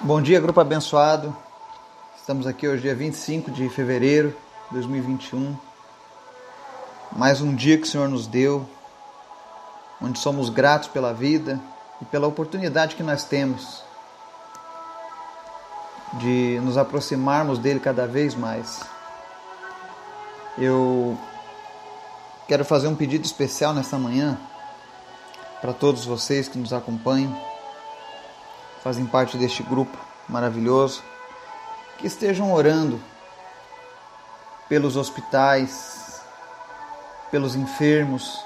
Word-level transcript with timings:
Bom 0.00 0.20
dia, 0.20 0.38
grupo 0.38 0.60
abençoado. 0.60 1.34
Estamos 2.14 2.46
aqui 2.46 2.68
hoje, 2.68 2.82
dia 2.82 2.94
25 2.94 3.50
de 3.50 3.68
fevereiro 3.70 4.36
de 4.68 4.74
2021. 4.74 5.56
Mais 7.12 7.40
um 7.40 7.54
dia 7.54 7.78
que 7.78 7.84
o 7.84 7.86
Senhor 7.86 8.08
nos 8.08 8.26
deu, 8.26 8.68
onde 10.02 10.18
somos 10.18 10.50
gratos 10.50 10.88
pela 10.88 11.14
vida 11.14 11.58
e 12.02 12.04
pela 12.04 12.26
oportunidade 12.26 12.96
que 12.96 13.02
nós 13.02 13.24
temos 13.24 13.82
de 16.14 16.60
nos 16.62 16.76
aproximarmos 16.76 17.58
dele 17.58 17.80
cada 17.80 18.06
vez 18.06 18.34
mais. 18.34 18.82
Eu 20.58 21.16
quero 22.46 22.64
fazer 22.64 22.88
um 22.88 22.96
pedido 22.96 23.24
especial 23.24 23.72
nessa 23.72 23.96
manhã 23.96 24.38
para 25.62 25.72
todos 25.72 26.04
vocês 26.04 26.46
que 26.46 26.58
nos 26.58 26.74
acompanham 26.74 27.53
fazem 28.84 29.06
parte 29.06 29.38
deste 29.38 29.62
grupo 29.62 29.96
maravilhoso, 30.28 31.02
que 31.96 32.06
estejam 32.06 32.52
orando 32.52 33.00
pelos 34.68 34.94
hospitais, 34.94 36.20
pelos 37.30 37.56
enfermos, 37.56 38.44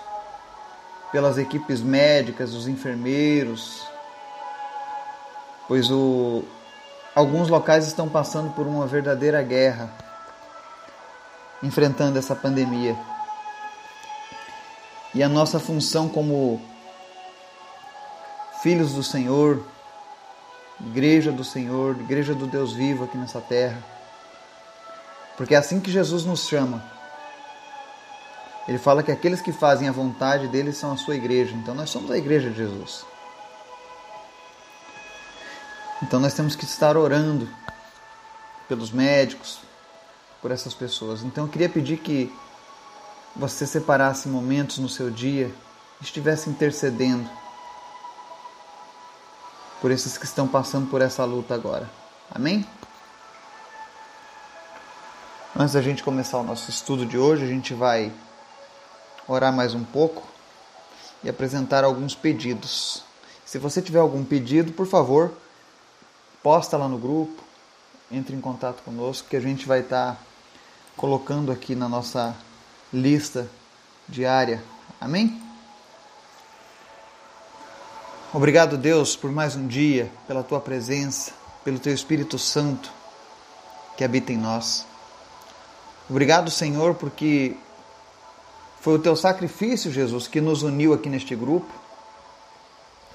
pelas 1.11 1.39
equipes 1.39 1.81
médicas, 1.81 2.55
os 2.55 2.69
enfermeiros, 2.69 3.85
pois 5.67 5.91
o, 5.91 6.45
alguns 7.17 7.49
locais 7.49 7.89
estão 7.89 8.09
passando 8.09 8.55
por 8.55 8.65
uma 8.65 8.87
verdadeira 8.87 9.43
guerra, 9.43 9.93
enfrentando 11.65 12.17
essa 12.17 12.37
pandemia. 12.37 12.97
E 15.13 15.21
a 15.21 15.29
nossa 15.29 15.59
função 15.59 16.09
como 16.09 16.63
filhos 18.63 18.93
do 18.93 19.03
Senhor, 19.03 19.65
igreja 20.81 21.33
do 21.33 21.45
Senhor, 21.45 21.99
igreja 22.01 22.35
do 22.35 22.47
Deus 22.47 22.73
vivo 22.73 23.05
aqui 23.05 23.17
nessa 23.17 23.41
terra. 23.41 23.83
Porque 25.37 25.55
é 25.55 25.59
assim 25.59 25.81
que 25.81 25.91
Jesus 25.91 26.25
nos 26.25 26.47
chama. 26.47 26.83
Ele 28.67 28.79
fala 28.79 29.03
que 29.03 29.11
aqueles 29.11 29.41
que 29.41 29.53
fazem 29.53 29.89
a 29.89 29.93
vontade 29.93 30.49
dele 30.49 30.73
são 30.73 30.93
a 30.93 30.97
sua 30.97 31.17
igreja. 31.17 31.55
Então 31.55 31.75
nós 31.75 31.91
somos 31.91 32.11
a 32.11 32.19
igreja 32.19 32.51
de 32.51 32.57
Jesus. 32.57 33.05
Então 36.03 36.21
nós 36.21 36.35
temos 36.35 36.55
que 36.55 36.65
estar 36.65 36.97
orando 36.97 37.49
pelos 38.69 38.91
médicos, 38.91 39.59
por 40.43 40.51
essas 40.51 40.75
pessoas. 40.75 41.23
Então 41.23 41.45
eu 41.45 41.51
queria 41.51 41.69
pedir 41.69 41.99
que 41.99 42.33
você 43.35 43.67
separasse 43.67 44.29
momentos 44.29 44.79
no 44.79 44.89
seu 44.89 45.11
dia 45.11 45.53
estivesse 46.01 46.49
intercedendo 46.49 47.29
por 49.81 49.91
esses 49.91 50.19
que 50.19 50.25
estão 50.25 50.47
passando 50.47 50.89
por 50.89 51.01
essa 51.01 51.25
luta 51.25 51.55
agora. 51.55 51.89
Amém? 52.31 52.67
Antes 55.57 55.75
da 55.75 55.83
gente 55.83 56.03
começar 56.03 56.39
o 56.39 56.43
nosso 56.43 56.71
estudo 56.71 57.07
de 57.07 57.19
hoje, 57.19 57.45
a 57.45 57.49
gente 57.49 57.75
vai 57.75 58.13
orar 59.27 59.53
mais 59.53 59.75
um 59.75 59.85
pouco 59.85 60.27
e 61.23 61.29
apresentar 61.29 61.85
alguns 61.85 62.15
pedidos. 62.15 63.03
Se 63.45 63.59
você 63.59 63.81
tiver 63.81 63.99
algum 63.99 64.25
pedido, 64.25 64.73
por 64.73 64.87
favor, 64.87 65.33
posta 66.43 66.77
lá 66.77 66.89
no 66.89 66.99
grupo, 66.99 67.43
entre 68.11 68.37
em 68.37 68.41
contato 68.41 68.83
conosco 68.83 69.29
que 69.29 69.37
a 69.37 69.41
gente 69.41 69.67
vai 69.67 69.81
estar 69.81 70.15
tá 70.15 70.21
colocando 70.97 71.51
aqui 71.51 71.75
na 71.75 71.89
nossa 71.89 72.37
lista 72.93 73.49
diária. 74.09 74.63
Amém? 75.01 75.48
Obrigado, 78.31 78.77
Deus, 78.77 79.17
por 79.17 79.33
mais 79.33 79.57
um 79.57 79.67
dia, 79.67 80.11
pela 80.27 80.43
tua 80.43 80.61
presença, 80.61 81.33
pelo 81.65 81.79
teu 81.79 81.95
Espírito 81.95 82.39
Santo 82.39 82.93
que 83.97 84.05
habita 84.05 84.31
em 84.35 84.37
nós. 84.37 84.87
Obrigado, 86.11 86.51
Senhor, 86.51 86.95
porque 86.95 87.57
foi 88.83 88.97
o 88.97 88.99
teu 88.99 89.17
sacrifício, 89.17 89.91
Jesus, 89.91 90.29
que 90.29 90.43
nos 90.43 90.63
uniu 90.63 90.93
aqui 90.93 91.09
neste 91.09 91.35
grupo, 91.35 91.73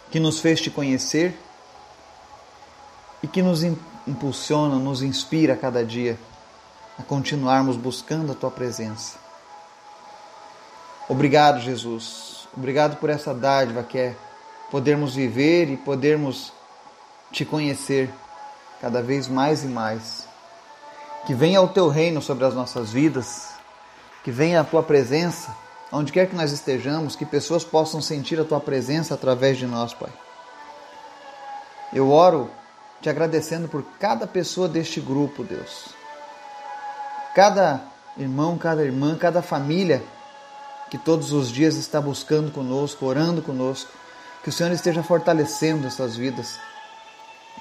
que 0.10 0.20
nos 0.20 0.40
fez 0.40 0.60
te 0.60 0.72
conhecer 0.72 1.38
e 3.22 3.28
que 3.28 3.44
nos 3.44 3.62
impulsiona, 4.08 4.78
nos 4.78 5.04
inspira 5.04 5.54
a 5.54 5.58
cada 5.58 5.86
dia 5.86 6.18
a 6.98 7.04
continuarmos 7.04 7.78
buscando 7.78 8.32
a 8.32 8.36
tua 8.36 8.50
presença. 8.50 9.20
Obrigado, 11.08 11.62
Jesus. 11.62 12.48
Obrigado 12.58 12.98
por 12.98 13.12
essa 13.12 13.32
dádiva 13.32 13.84
que 13.84 14.00
é 14.00 14.16
podermos 14.74 15.14
viver 15.14 15.70
e 15.70 15.78
podermos 15.78 16.52
te 17.32 17.46
conhecer 17.46 18.10
cada 18.82 19.04
vez 19.04 19.28
mais 19.28 19.64
e 19.64 19.68
mais. 19.68 20.28
Que 21.28 21.36
venha 21.36 21.62
o 21.62 21.68
teu 21.68 21.90
reino 21.90 22.24
sobre 22.24 22.44
as 22.44 22.56
nossas 22.56 22.92
vidas, 22.92 23.50
que 24.24 24.32
venha 24.32 24.62
a 24.62 24.64
tua 24.64 24.82
presença, 24.82 25.56
onde 25.92 26.12
quer 26.12 26.28
que 26.28 26.36
nós 26.36 26.52
estejamos, 26.52 27.16
que 27.16 27.24
pessoas 27.24 27.64
possam 27.64 28.02
sentir 28.02 28.40
a 28.40 28.44
tua 28.44 28.60
presença 28.60 29.14
através 29.14 29.60
de 29.60 29.68
nós, 29.68 29.94
Pai. 29.94 30.10
Eu 31.94 32.10
oro 32.10 32.50
te 33.00 33.12
agradecendo 33.12 33.68
por 33.68 33.84
cada 34.00 34.26
pessoa 34.26 34.68
deste 34.68 35.00
grupo, 35.00 35.44
Deus. 35.44 35.90
Cada 37.36 37.80
irmão, 38.18 38.58
cada 38.58 38.84
irmã, 38.84 39.16
cada 39.20 39.44
família 39.44 40.04
que 40.90 40.98
todos 40.98 41.32
os 41.32 41.52
dias 41.52 41.76
está 41.76 42.02
buscando 42.02 42.52
conosco, 42.52 43.06
orando 43.06 43.40
conosco 43.44 44.02
que 44.44 44.50
o 44.50 44.52
Senhor 44.52 44.72
esteja 44.74 45.02
fortalecendo 45.02 45.88
essas 45.88 46.16
vidas. 46.18 46.60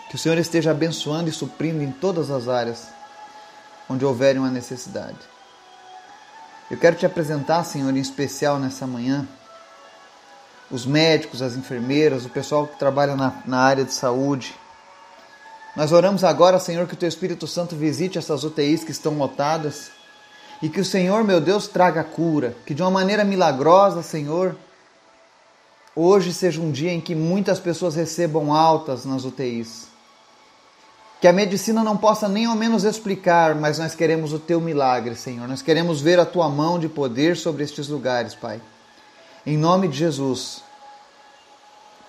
Que 0.08 0.16
o 0.16 0.18
Senhor 0.18 0.36
esteja 0.36 0.72
abençoando 0.72 1.30
e 1.30 1.32
suprindo 1.32 1.82
em 1.82 1.92
todas 1.92 2.30
as 2.30 2.48
áreas 2.48 2.88
onde 3.88 4.04
houver 4.04 4.36
uma 4.36 4.50
necessidade. 4.50 5.18
Eu 6.70 6.76
quero 6.76 6.96
te 6.96 7.06
apresentar, 7.06 7.64
Senhor, 7.64 7.94
em 7.94 8.00
especial 8.00 8.58
nessa 8.58 8.86
manhã, 8.86 9.26
os 10.70 10.86
médicos, 10.86 11.42
as 11.42 11.54
enfermeiras, 11.54 12.24
o 12.24 12.30
pessoal 12.30 12.66
que 12.66 12.78
trabalha 12.78 13.14
na, 13.14 13.42
na 13.46 13.58
área 13.58 13.84
de 13.84 13.92
saúde. 13.92 14.54
Nós 15.76 15.92
oramos 15.92 16.24
agora, 16.24 16.58
Senhor, 16.58 16.86
que 16.86 16.94
o 16.94 16.96
Teu 16.96 17.08
Espírito 17.08 17.46
Santo 17.46 17.76
visite 17.76 18.18
essas 18.18 18.42
UTIs 18.42 18.82
que 18.82 18.90
estão 18.90 19.16
lotadas 19.16 19.90
e 20.62 20.68
que 20.68 20.80
o 20.80 20.84
Senhor, 20.84 21.22
meu 21.24 21.40
Deus, 21.40 21.66
traga 21.66 22.02
cura, 22.02 22.56
que 22.64 22.74
de 22.74 22.82
uma 22.82 22.90
maneira 22.90 23.24
milagrosa, 23.24 24.02
Senhor, 24.02 24.56
hoje 25.94 26.32
seja 26.32 26.60
um 26.60 26.70
dia 26.70 26.92
em 26.92 27.00
que 27.00 27.14
muitas 27.14 27.58
pessoas 27.58 27.94
recebam 27.94 28.52
altas 28.52 29.04
nas 29.04 29.24
UTIs. 29.24 29.88
Que 31.20 31.28
a 31.28 31.32
medicina 31.32 31.84
não 31.84 31.96
possa 31.96 32.28
nem 32.28 32.46
ao 32.46 32.56
menos 32.56 32.82
explicar, 32.82 33.54
mas 33.54 33.78
nós 33.78 33.94
queremos 33.94 34.32
o 34.32 34.38
teu 34.38 34.60
milagre, 34.60 35.14
Senhor. 35.14 35.46
Nós 35.46 35.62
queremos 35.62 36.00
ver 36.00 36.18
a 36.18 36.26
tua 36.26 36.48
mão 36.48 36.78
de 36.78 36.88
poder 36.88 37.36
sobre 37.36 37.62
estes 37.62 37.88
lugares, 37.88 38.34
Pai. 38.34 38.60
Em 39.46 39.56
nome 39.56 39.86
de 39.86 39.96
Jesus. 39.96 40.62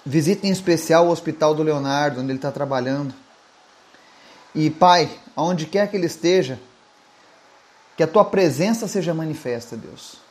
Visite 0.03 0.47
em 0.47 0.51
especial 0.51 1.07
o 1.07 1.11
Hospital 1.11 1.53
do 1.53 1.61
Leonardo, 1.61 2.21
onde 2.21 2.31
ele 2.31 2.39
está 2.39 2.51
trabalhando. 2.51 3.13
E, 4.55 4.69
Pai, 4.69 5.09
aonde 5.35 5.67
quer 5.67 5.89
que 5.89 5.95
ele 5.95 6.07
esteja, 6.07 6.59
que 7.95 8.03
a 8.03 8.07
tua 8.07 8.25
presença 8.25 8.87
seja 8.87 9.13
manifesta, 9.13 9.77
Deus 9.77 10.22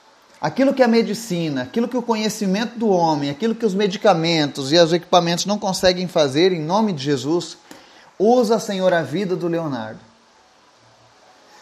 aquilo 0.43 0.75
que 0.75 0.83
a 0.83 0.89
medicina, 0.89 1.63
aquilo 1.63 1.87
que 1.87 1.97
o 1.97 2.03
conhecimento 2.03 2.77
do 2.77 2.89
homem, 2.89 3.31
aquilo 3.31 3.55
que 3.55 3.65
os 3.65 3.75
medicamentos 3.75 4.73
e 4.73 4.77
os 4.77 4.93
equipamentos 4.93 5.47
não 5.47 5.57
conseguem 5.57 6.09
fazer, 6.09 6.51
em 6.51 6.61
nome 6.61 6.93
de 6.93 7.05
Jesus, 7.05 7.57
usa, 8.19 8.59
Senhor, 8.59 8.93
a 8.93 9.03
vida 9.03 9.37
do 9.37 9.47
Leonardo. 9.47 10.01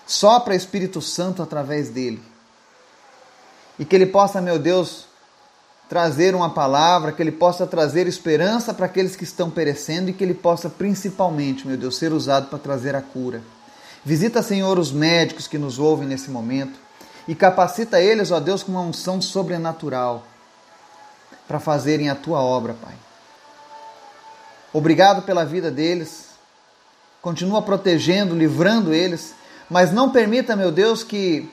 Sopra 0.07 0.55
Espírito 0.55 1.03
Santo 1.03 1.43
através 1.43 1.91
dele. 1.91 2.23
E 3.79 3.85
que 3.85 3.95
ele 3.95 4.07
possa, 4.07 4.41
meu 4.41 4.59
Deus, 4.59 5.05
trazer 5.87 6.35
uma 6.35 6.49
palavra, 6.49 7.13
que 7.13 7.23
ele 7.23 7.33
possa 7.33 7.67
trazer 7.67 8.07
esperança 8.07 8.73
para 8.73 8.87
aqueles 8.87 9.15
que 9.15 9.25
estão 9.25 9.51
perecendo 9.51 10.09
e 10.09 10.15
que 10.15 10.25
ele 10.25 10.35
possa 10.35 10.71
principalmente, 10.71 11.67
meu 11.67 11.77
Deus, 11.77 11.99
ser 11.99 12.15
usado 12.15 12.49
para 12.49 12.59
trazer 12.59 12.97
a 12.97 13.03
cura. 13.03 13.43
Visita, 14.03 14.43
Senhor, 14.43 14.79
os 14.79 14.91
médicos 14.91 15.47
que 15.47 15.59
nos 15.59 15.79
ouvem 15.79 16.09
nesse 16.09 16.31
momento 16.31 16.90
e 17.31 17.35
capacita 17.37 18.01
eles, 18.01 18.33
ó 18.33 18.41
Deus, 18.41 18.65
com 18.65 18.73
uma 18.73 18.81
unção 18.81 19.23
sobrenatural 19.23 20.25
para 21.47 21.61
fazerem 21.61 22.11
a 22.11 22.15
tua 22.17 22.43
obra, 22.43 22.75
Pai. 22.75 22.95
Obrigado 24.73 25.23
pela 25.23 25.45
vida 25.45 25.71
deles. 25.71 26.31
Continua 27.23 27.63
protegendo, 27.63 28.35
livrando 28.35 28.93
eles, 28.93 29.33
mas 29.71 29.93
não 29.93 30.11
permita, 30.11 30.57
meu 30.57 30.73
Deus, 30.73 31.05
que 31.05 31.49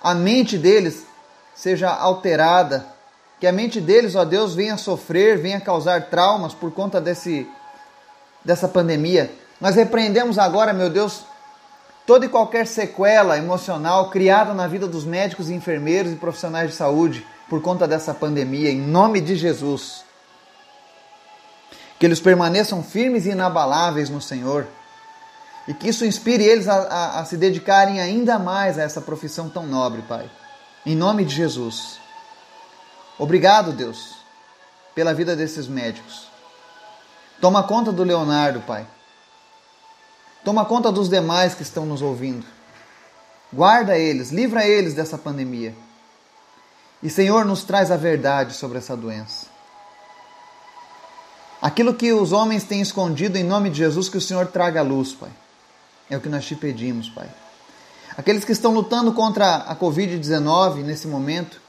a 0.00 0.14
mente 0.14 0.56
deles 0.56 1.04
seja 1.52 1.90
alterada, 1.90 2.86
que 3.40 3.46
a 3.48 3.52
mente 3.52 3.80
deles, 3.80 4.14
ó 4.14 4.24
Deus, 4.24 4.54
venha 4.54 4.76
sofrer, 4.76 5.36
venha 5.36 5.60
causar 5.60 6.10
traumas 6.10 6.54
por 6.54 6.70
conta 6.70 7.00
desse 7.00 7.44
dessa 8.44 8.68
pandemia. 8.68 9.32
Nós 9.60 9.74
repreendemos 9.74 10.38
agora, 10.38 10.72
meu 10.72 10.88
Deus, 10.88 11.24
toda 12.08 12.24
e 12.24 12.28
qualquer 12.30 12.66
sequela 12.66 13.36
emocional 13.36 14.08
criada 14.08 14.54
na 14.54 14.66
vida 14.66 14.88
dos 14.88 15.04
médicos 15.04 15.50
e 15.50 15.52
enfermeiros 15.52 16.10
e 16.10 16.16
profissionais 16.16 16.70
de 16.70 16.74
saúde 16.74 17.26
por 17.50 17.60
conta 17.60 17.86
dessa 17.86 18.14
pandemia, 18.14 18.70
em 18.70 18.80
nome 18.80 19.20
de 19.20 19.36
Jesus. 19.36 20.02
Que 21.98 22.06
eles 22.06 22.18
permaneçam 22.18 22.82
firmes 22.82 23.26
e 23.26 23.32
inabaláveis 23.32 24.08
no 24.08 24.22
Senhor. 24.22 24.66
E 25.66 25.74
que 25.74 25.90
isso 25.90 26.02
inspire 26.06 26.42
eles 26.42 26.66
a, 26.66 26.76
a, 26.76 27.20
a 27.20 27.24
se 27.26 27.36
dedicarem 27.36 28.00
ainda 28.00 28.38
mais 28.38 28.78
a 28.78 28.82
essa 28.84 29.02
profissão 29.02 29.50
tão 29.50 29.66
nobre, 29.66 30.00
Pai. 30.00 30.30
Em 30.86 30.96
nome 30.96 31.26
de 31.26 31.34
Jesus. 31.34 32.00
Obrigado, 33.18 33.70
Deus, 33.70 34.14
pela 34.94 35.12
vida 35.12 35.36
desses 35.36 35.68
médicos. 35.68 36.26
Toma 37.38 37.62
conta 37.64 37.92
do 37.92 38.02
Leonardo, 38.02 38.60
Pai. 38.62 38.86
Toma 40.44 40.64
conta 40.64 40.90
dos 40.90 41.08
demais 41.08 41.54
que 41.54 41.62
estão 41.62 41.84
nos 41.84 42.02
ouvindo. 42.02 42.44
Guarda 43.52 43.96
eles, 43.96 44.30
livra 44.30 44.66
eles 44.66 44.94
dessa 44.94 45.18
pandemia. 45.18 45.74
E 47.02 47.08
Senhor, 47.08 47.44
nos 47.44 47.64
traz 47.64 47.90
a 47.90 47.96
verdade 47.96 48.54
sobre 48.54 48.78
essa 48.78 48.96
doença. 48.96 49.46
Aquilo 51.60 51.94
que 51.94 52.12
os 52.12 52.32
homens 52.32 52.64
têm 52.64 52.80
escondido 52.80 53.36
em 53.36 53.44
nome 53.44 53.70
de 53.70 53.78
Jesus, 53.78 54.08
que 54.08 54.16
o 54.16 54.20
Senhor 54.20 54.46
traga 54.46 54.80
a 54.80 54.82
luz, 54.82 55.12
Pai. 55.12 55.30
É 56.08 56.16
o 56.16 56.20
que 56.20 56.28
nós 56.28 56.44
te 56.44 56.54
pedimos, 56.54 57.08
Pai. 57.08 57.28
Aqueles 58.16 58.44
que 58.44 58.52
estão 58.52 58.72
lutando 58.72 59.12
contra 59.12 59.56
a 59.56 59.76
Covid-19 59.76 60.82
nesse 60.82 61.06
momento, 61.06 61.60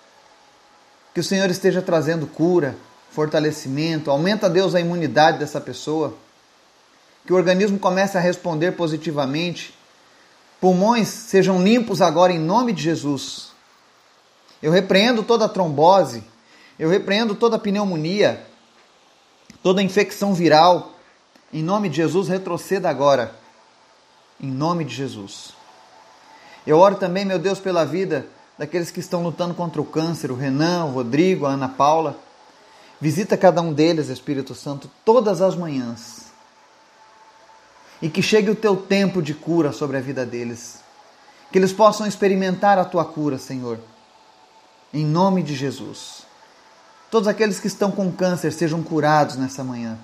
que 1.14 1.20
o 1.20 1.24
Senhor 1.24 1.50
esteja 1.50 1.82
trazendo 1.82 2.28
cura, 2.28 2.76
fortalecimento, 3.12 4.12
aumenta, 4.12 4.50
Deus, 4.50 4.76
a 4.76 4.80
imunidade 4.80 5.40
dessa 5.40 5.60
pessoa, 5.60 6.16
que 7.30 7.34
o 7.34 7.36
organismo 7.36 7.78
comece 7.78 8.18
a 8.18 8.20
responder 8.20 8.72
positivamente, 8.72 9.72
pulmões 10.60 11.08
sejam 11.10 11.62
limpos 11.62 12.02
agora 12.02 12.34
em 12.34 12.40
nome 12.40 12.74
de 12.74 12.82
Jesus. 12.82 13.52
Eu 14.64 14.72
repreendo 14.72 15.22
toda 15.22 15.48
trombose, 15.48 16.24
eu 16.80 16.90
repreendo 16.90 17.36
toda 17.36 17.60
pneumonia, 17.60 18.44
toda 19.62 19.84
infecção 19.84 20.34
viral, 20.34 20.96
em 21.54 21.62
nome 21.62 21.88
de 21.88 21.98
Jesus, 21.98 22.28
retroceda 22.28 22.90
agora, 22.90 23.36
em 24.42 24.50
nome 24.50 24.84
de 24.84 24.96
Jesus. 24.96 25.54
Eu 26.66 26.80
oro 26.80 26.96
também, 26.96 27.26
meu 27.26 27.38
Deus, 27.38 27.60
pela 27.60 27.86
vida 27.86 28.26
daqueles 28.58 28.90
que 28.90 29.02
estão 29.02 29.22
lutando 29.22 29.54
contra 29.54 29.80
o 29.80 29.86
câncer, 29.86 30.32
o 30.32 30.36
Renan, 30.36 30.86
o 30.86 30.94
Rodrigo, 30.94 31.46
a 31.46 31.52
Ana 31.52 31.70
Paula. 31.70 32.18
Visita 33.00 33.38
cada 33.38 33.62
um 33.62 33.72
deles, 33.72 34.10
Espírito 34.10 34.56
Santo, 34.56 34.90
todas 35.06 35.44
as 35.44 35.56
manhãs. 35.56 36.19
E 38.02 38.10
que 38.10 38.22
chegue 38.22 38.50
o 38.50 38.56
teu 38.56 38.78
tempo 38.78 39.22
de 39.22 39.34
cura 39.34 39.72
sobre 39.72 39.98
a 39.98 40.02
vida 40.02 40.26
deles. 40.26 40.80
Que 41.52 41.58
eles 41.58 41.74
possam 41.74 42.08
experimentar 42.08 42.78
a 42.78 42.86
tua 42.86 43.04
cura, 43.04 43.38
Senhor. 43.38 43.80
Em 44.94 45.06
nome 45.06 45.44
de 45.44 45.56
Jesus. 45.56 46.24
Todos 47.12 47.28
aqueles 47.28 47.60
que 47.60 47.68
estão 47.68 47.92
com 47.92 48.12
câncer 48.12 48.52
sejam 48.52 48.84
curados 48.84 49.36
nessa 49.36 49.64
manhã. 49.64 49.98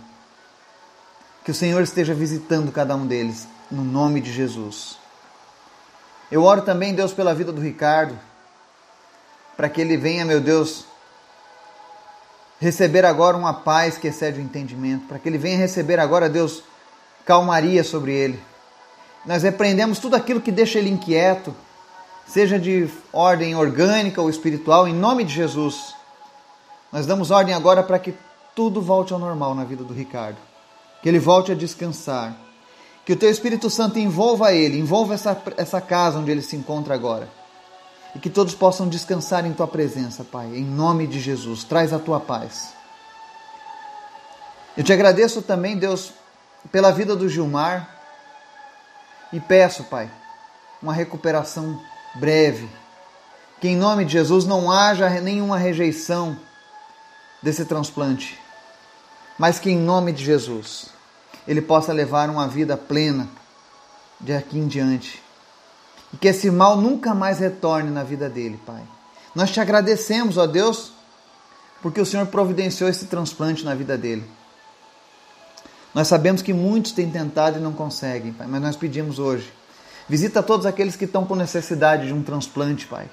Que 1.44 1.52
o 1.52 1.56
Senhor 1.56 1.82
esteja 1.82 2.14
visitando 2.14 2.72
cada 2.72 2.96
um 2.96 3.06
deles, 3.06 3.48
no 3.70 3.84
nome 3.84 4.20
de 4.20 4.34
Jesus. 4.34 4.98
Eu 6.32 6.44
oro 6.44 6.64
também, 6.64 6.96
Deus, 6.96 7.14
pela 7.14 7.36
vida 7.36 7.52
do 7.52 7.62
Ricardo, 7.62 8.18
para 9.56 9.70
que 9.70 9.80
ele 9.80 9.96
venha, 9.96 10.26
meu 10.26 10.42
Deus, 10.42 10.86
receber 12.60 13.06
agora 13.06 13.38
uma 13.38 13.54
paz 13.54 13.98
que 13.98 14.08
excede 14.08 14.40
o 14.40 14.44
entendimento, 14.44 15.08
para 15.08 15.20
que 15.20 15.30
ele 15.30 15.38
venha 15.38 15.58
receber 15.58 16.00
agora, 16.00 16.28
Deus, 16.28 16.64
calmaria 17.26 17.84
sobre 17.84 18.14
ele. 18.14 18.40
Nós 19.26 19.44
repreendemos 19.44 20.00
tudo 20.00 20.16
aquilo 20.16 20.40
que 20.40 20.52
deixa 20.52 20.78
ele 20.78 20.90
inquieto, 20.90 21.56
seja 22.28 22.60
de 22.60 22.90
ordem 23.12 23.56
orgânica 23.56 24.22
ou 24.22 24.30
espiritual, 24.30 24.88
em 24.88 24.94
nome 24.94 25.24
de 25.24 25.34
Jesus. 25.34 25.96
Nós 26.92 27.06
damos 27.06 27.32
ordem 27.32 27.54
agora 27.54 27.82
para 27.82 28.00
que 28.00 28.14
tudo 28.56 28.82
volte 28.82 29.12
ao 29.12 29.20
normal 29.20 29.56
na 29.56 29.64
vida 29.64 29.84
do 29.84 29.94
Ricardo, 29.94 30.38
que 31.02 31.10
ele 31.10 31.20
volte 31.20 31.52
a 31.52 31.56
descansar 31.56 32.46
que 33.06 33.14
o 33.14 33.16
teu 33.16 33.30
Espírito 33.30 33.70
Santo 33.70 34.00
envolva 34.00 34.52
ele, 34.52 34.80
envolva 34.80 35.14
essa, 35.14 35.40
essa 35.58 35.80
casa 35.80 36.18
onde 36.18 36.32
ele 36.32 36.42
se 36.42 36.56
encontra 36.56 36.96
agora. 36.96 37.30
E 38.16 38.20
que 38.20 38.32
todos 38.32 38.56
possam 38.56 38.90
descansar 38.90 39.46
em 39.46 39.54
tua 39.54 39.68
presença, 39.68 40.24
Pai. 40.24 40.48
Em 40.48 40.64
nome 40.64 41.06
de 41.06 41.20
Jesus, 41.20 41.64
traz 41.64 41.94
a 41.94 42.00
tua 42.00 42.20
paz. 42.20 42.74
Eu 44.76 44.84
te 44.84 44.92
agradeço 44.92 45.42
também, 45.42 45.78
Deus, 45.78 46.14
pela 46.72 46.92
vida 46.92 47.16
do 47.16 47.30
Gilmar. 47.30 47.90
E 49.32 49.40
peço, 49.40 49.84
Pai, 49.86 50.10
uma 50.82 50.94
recuperação 50.94 51.82
breve. 52.16 52.70
Que 53.60 53.70
em 53.70 53.76
nome 53.76 54.06
de 54.06 54.14
Jesus 54.14 54.46
não 54.46 54.72
haja 54.72 55.10
nenhuma 55.22 55.58
rejeição 55.58 56.38
desse 57.42 57.66
transplante. 57.66 58.40
Mas 59.38 59.60
que 59.60 59.70
em 59.70 59.78
nome 59.78 60.12
de 60.12 60.24
Jesus 60.24 60.90
ele 61.48 61.62
possa 61.62 61.94
levar 61.94 62.30
uma 62.30 62.48
vida 62.48 62.76
plena 62.76 63.28
de 64.20 64.34
aqui 64.34 64.58
em 64.58 64.68
diante. 64.68 65.22
E 66.14 66.18
que 66.18 66.28
esse 66.28 66.50
mal 66.50 66.78
nunca 66.78 67.14
mais 67.14 67.40
retorne 67.40 67.92
na 67.92 68.04
vida 68.04 68.30
dele, 68.30 68.60
Pai. 68.66 68.82
Nós 69.34 69.52
te 69.52 69.60
agradecemos, 69.60 70.38
ó 70.38 70.48
Deus, 70.48 70.94
porque 71.82 72.00
o 72.00 72.06
Senhor 72.06 72.26
providenciou 72.28 72.90
esse 72.90 73.06
transplante 73.06 73.66
na 73.66 73.76
vida 73.76 73.98
dele. 73.98 74.24
Nós 75.96 76.10
sabemos 76.10 76.42
que 76.42 76.52
muitos 76.52 76.92
têm 76.92 77.10
tentado 77.10 77.58
e 77.58 77.62
não 77.62 77.72
conseguem, 77.72 78.34
Pai, 78.34 78.46
mas 78.48 78.62
nós 78.62 78.76
pedimos 78.76 79.18
hoje. 79.18 79.50
Visita 80.10 80.44
todos 80.44 80.66
aqueles 80.66 80.98
que 80.98 81.06
estão 81.06 81.26
com 81.26 81.36
necessidade 81.36 82.08
de 82.08 82.14
um 82.14 82.22
transplante, 82.22 82.86
Pai. 82.86 83.10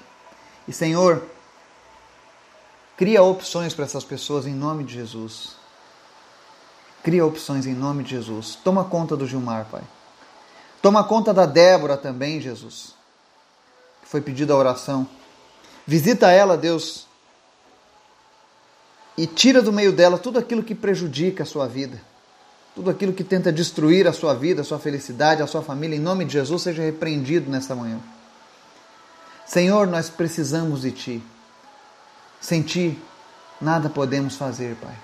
E 0.67 0.73
Senhor, 0.73 1.25
cria 2.97 3.23
opções 3.23 3.73
para 3.73 3.85
essas 3.85 4.03
pessoas 4.03 4.45
em 4.45 4.53
nome 4.53 4.83
de 4.83 4.95
Jesus. 4.95 5.55
Cria 7.01 7.25
opções 7.25 7.65
em 7.65 7.73
nome 7.73 8.03
de 8.03 8.09
Jesus. 8.09 8.59
Toma 8.61 8.83
conta 8.83 9.15
do 9.15 9.25
Gilmar, 9.25 9.65
Pai. 9.71 9.83
Toma 10.81 11.05
conta 11.05 11.33
da 11.33 11.45
Débora 11.45 11.95
também, 11.95 12.41
Jesus. 12.41 12.95
Que 14.01 14.09
foi 14.09 14.19
pedida 14.19 14.51
a 14.51 14.57
oração. 14.57 15.07
Visita 15.87 16.29
ela, 16.31 16.57
Deus. 16.57 17.07
E 19.17 19.25
tira 19.25 19.61
do 19.61 19.71
meio 19.71 19.93
dela 19.93 20.17
tudo 20.17 20.37
aquilo 20.37 20.61
que 20.61 20.75
prejudica 20.75 21.43
a 21.43 21.45
sua 21.45 21.65
vida. 21.65 22.11
Tudo 22.75 22.89
aquilo 22.89 23.13
que 23.13 23.23
tenta 23.23 23.51
destruir 23.51 24.07
a 24.07 24.13
sua 24.13 24.33
vida, 24.33 24.61
a 24.61 24.63
sua 24.63 24.79
felicidade, 24.79 25.41
a 25.41 25.47
sua 25.47 25.61
família, 25.61 25.95
em 25.95 25.99
nome 25.99 26.25
de 26.25 26.33
Jesus, 26.33 26.63
seja 26.63 26.81
repreendido 26.81 27.49
nesta 27.49 27.75
manhã. 27.75 27.99
Senhor, 29.45 29.85
nós 29.87 30.09
precisamos 30.09 30.81
de 30.81 30.91
Ti. 30.91 31.23
Sem 32.41 32.61
Ti, 32.61 32.99
nada 33.61 33.89
podemos 33.89 34.35
fazer, 34.35 34.75
Pai. 34.81 34.95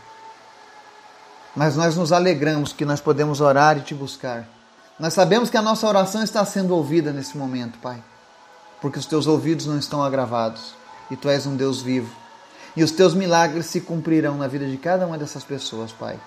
Mas 1.55 1.75
nós 1.75 1.95
nos 1.95 2.11
alegramos 2.11 2.73
que 2.73 2.85
nós 2.85 2.99
podemos 2.99 3.41
orar 3.41 3.77
e 3.77 3.81
te 3.81 3.93
buscar. 3.93 4.47
Nós 4.99 5.13
sabemos 5.13 5.49
que 5.49 5.57
a 5.57 5.61
nossa 5.61 5.87
oração 5.87 6.23
está 6.23 6.43
sendo 6.45 6.75
ouvida 6.75 7.11
nesse 7.11 7.37
momento, 7.37 7.79
Pai, 7.79 8.03
porque 8.81 8.99
os 8.99 9.05
teus 9.05 9.27
ouvidos 9.27 9.65
não 9.65 9.77
estão 9.77 10.03
agravados 10.03 10.73
e 11.09 11.15
tu 11.15 11.29
és 11.29 11.45
um 11.45 11.55
Deus 11.55 11.81
vivo. 11.81 12.13
E 12.75 12.83
os 12.83 12.91
teus 12.91 13.13
milagres 13.13 13.65
se 13.67 13.81
cumprirão 13.81 14.37
na 14.37 14.47
vida 14.47 14.67
de 14.67 14.77
cada 14.77 15.05
uma 15.07 15.17
dessas 15.17 15.43
pessoas, 15.43 15.91
Pai. 15.91 16.19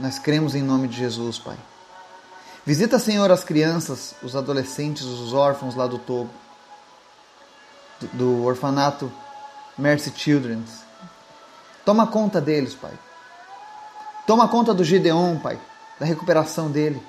Nós 0.00 0.18
cremos 0.18 0.54
em 0.54 0.62
nome 0.62 0.88
de 0.88 0.96
Jesus, 0.96 1.38
Pai. 1.38 1.58
Visita, 2.64 2.98
Senhor, 2.98 3.30
as 3.30 3.44
crianças, 3.44 4.14
os 4.22 4.34
adolescentes, 4.34 5.04
os 5.04 5.34
órfãos 5.34 5.74
lá 5.74 5.86
do 5.86 5.98
Togo, 5.98 6.30
do, 8.14 8.44
orfanato 8.44 9.12
Mercy 9.76 10.10
Children. 10.16 10.64
Toma 11.84 12.06
conta 12.06 12.40
deles, 12.40 12.74
Pai. 12.74 12.98
Toma 14.26 14.48
conta 14.48 14.72
do 14.72 14.82
Gideon, 14.82 15.38
Pai, 15.38 15.60
da 15.98 16.06
recuperação 16.06 16.70
dele. 16.70 17.02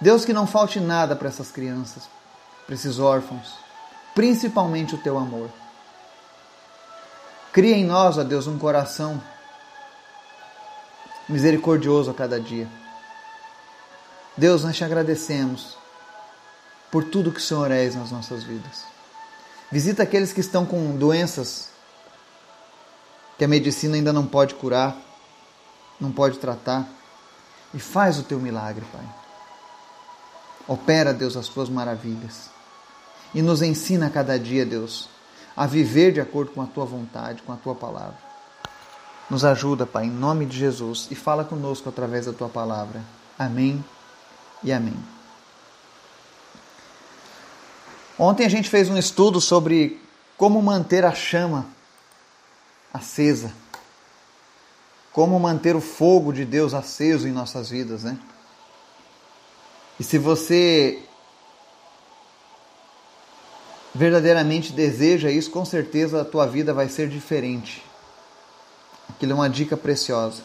Deus, 0.00 0.24
que 0.24 0.32
não 0.32 0.46
falte 0.46 0.78
nada 0.78 1.16
para 1.16 1.26
essas 1.26 1.50
crianças, 1.50 2.08
para 2.64 2.76
esses 2.76 3.00
órfãos, 3.00 3.54
principalmente 4.14 4.94
o 4.94 4.98
teu 4.98 5.18
amor. 5.18 5.50
Cria 7.52 7.76
em 7.76 7.84
nós, 7.84 8.16
ó 8.18 8.22
Deus, 8.22 8.46
um 8.46 8.56
coração 8.56 9.20
misericordioso 11.28 12.10
a 12.10 12.14
cada 12.14 12.40
dia. 12.40 12.68
Deus, 14.36 14.64
nós 14.64 14.76
te 14.76 14.84
agradecemos 14.84 15.76
por 16.90 17.04
tudo 17.04 17.32
que 17.32 17.40
o 17.40 17.42
Senhor 17.42 17.70
és 17.70 17.94
nas 17.94 18.10
nossas 18.10 18.44
vidas. 18.44 18.84
Visita 19.70 20.02
aqueles 20.02 20.32
que 20.32 20.40
estão 20.40 20.64
com 20.64 20.96
doenças 20.96 21.68
que 23.36 23.44
a 23.44 23.48
medicina 23.48 23.96
ainda 23.96 24.12
não 24.12 24.26
pode 24.26 24.54
curar 24.54 24.96
não 26.00 26.12
pode 26.12 26.38
tratar. 26.38 26.88
E 27.72 27.78
faz 27.78 28.18
o 28.18 28.22
teu 28.22 28.38
milagre, 28.38 28.84
Pai. 28.92 29.04
Opera, 30.66 31.12
Deus, 31.12 31.36
as 31.36 31.48
tuas 31.48 31.68
maravilhas. 31.68 32.50
E 33.34 33.42
nos 33.42 33.62
ensina 33.62 34.06
a 34.06 34.10
cada 34.10 34.38
dia, 34.38 34.64
Deus, 34.64 35.08
a 35.56 35.66
viver 35.66 36.12
de 36.12 36.20
acordo 36.20 36.52
com 36.52 36.62
a 36.62 36.66
tua 36.66 36.84
vontade, 36.84 37.42
com 37.42 37.52
a 37.52 37.56
tua 37.56 37.74
palavra. 37.74 38.27
Nos 39.28 39.44
ajuda, 39.44 39.86
Pai, 39.86 40.06
em 40.06 40.10
nome 40.10 40.46
de 40.46 40.56
Jesus, 40.56 41.08
e 41.10 41.14
fala 41.14 41.44
conosco 41.44 41.88
através 41.88 42.26
da 42.26 42.32
tua 42.32 42.48
palavra. 42.48 43.02
Amém 43.38 43.84
e 44.62 44.72
amém. 44.72 44.96
Ontem 48.18 48.44
a 48.46 48.48
gente 48.48 48.68
fez 48.68 48.88
um 48.88 48.96
estudo 48.96 49.40
sobre 49.40 50.00
como 50.36 50.60
manter 50.62 51.04
a 51.04 51.14
chama 51.14 51.66
acesa 52.92 53.52
como 55.18 55.36
manter 55.40 55.74
o 55.74 55.80
fogo 55.80 56.32
de 56.32 56.44
Deus 56.44 56.72
aceso 56.72 57.26
em 57.26 57.32
nossas 57.32 57.70
vidas, 57.70 58.04
né? 58.04 58.16
E 59.98 60.04
se 60.04 60.16
você 60.16 61.02
verdadeiramente 63.92 64.72
deseja 64.72 65.28
isso, 65.28 65.50
com 65.50 65.64
certeza 65.64 66.20
a 66.20 66.24
tua 66.24 66.46
vida 66.46 66.72
vai 66.72 66.88
ser 66.88 67.08
diferente. 67.08 67.84
Aquilo 69.18 69.32
é 69.32 69.34
uma 69.34 69.50
dica 69.50 69.76
preciosa. 69.76 70.42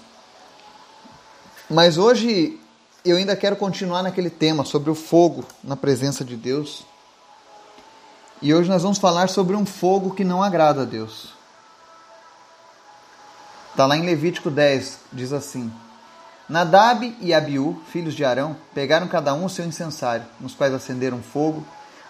Mas 1.70 1.96
hoje 1.96 2.60
eu 3.06 3.18
ainda 3.18 3.36
quero 3.36 3.56
continuar 3.56 4.02
naquele 4.02 4.32
tema 4.32 4.66
sobre 4.66 4.90
o 4.90 4.96
fogo 4.96 5.46
na 5.64 5.76
presença 5.76 6.26
de 6.26 6.36
Deus. 6.36 6.84
E 8.42 8.52
hoje 8.52 8.68
nós 8.68 8.82
vamos 8.82 8.98
falar 8.98 9.30
sobre 9.30 9.56
um 9.56 9.64
fogo 9.64 10.16
que 10.16 10.24
não 10.24 10.42
agrada 10.42 10.82
a 10.82 10.86
Deus. 10.86 11.30
Está 13.70 13.86
lá 13.86 13.96
em 13.96 14.04
Levítico 14.04 14.50
10, 14.50 14.98
diz 15.14 15.32
assim: 15.32 15.72
Nadab 16.50 17.16
e 17.22 17.32
Abiú, 17.32 17.80
filhos 17.92 18.16
de 18.16 18.26
Arão, 18.26 18.58
pegaram 18.74 19.08
cada 19.08 19.36
um 19.36 19.46
o 19.46 19.50
seu 19.52 19.66
incensário, 19.66 20.26
nos 20.40 20.56
quais 20.56 20.74
acenderam 20.74 21.22
fogo 21.22 21.64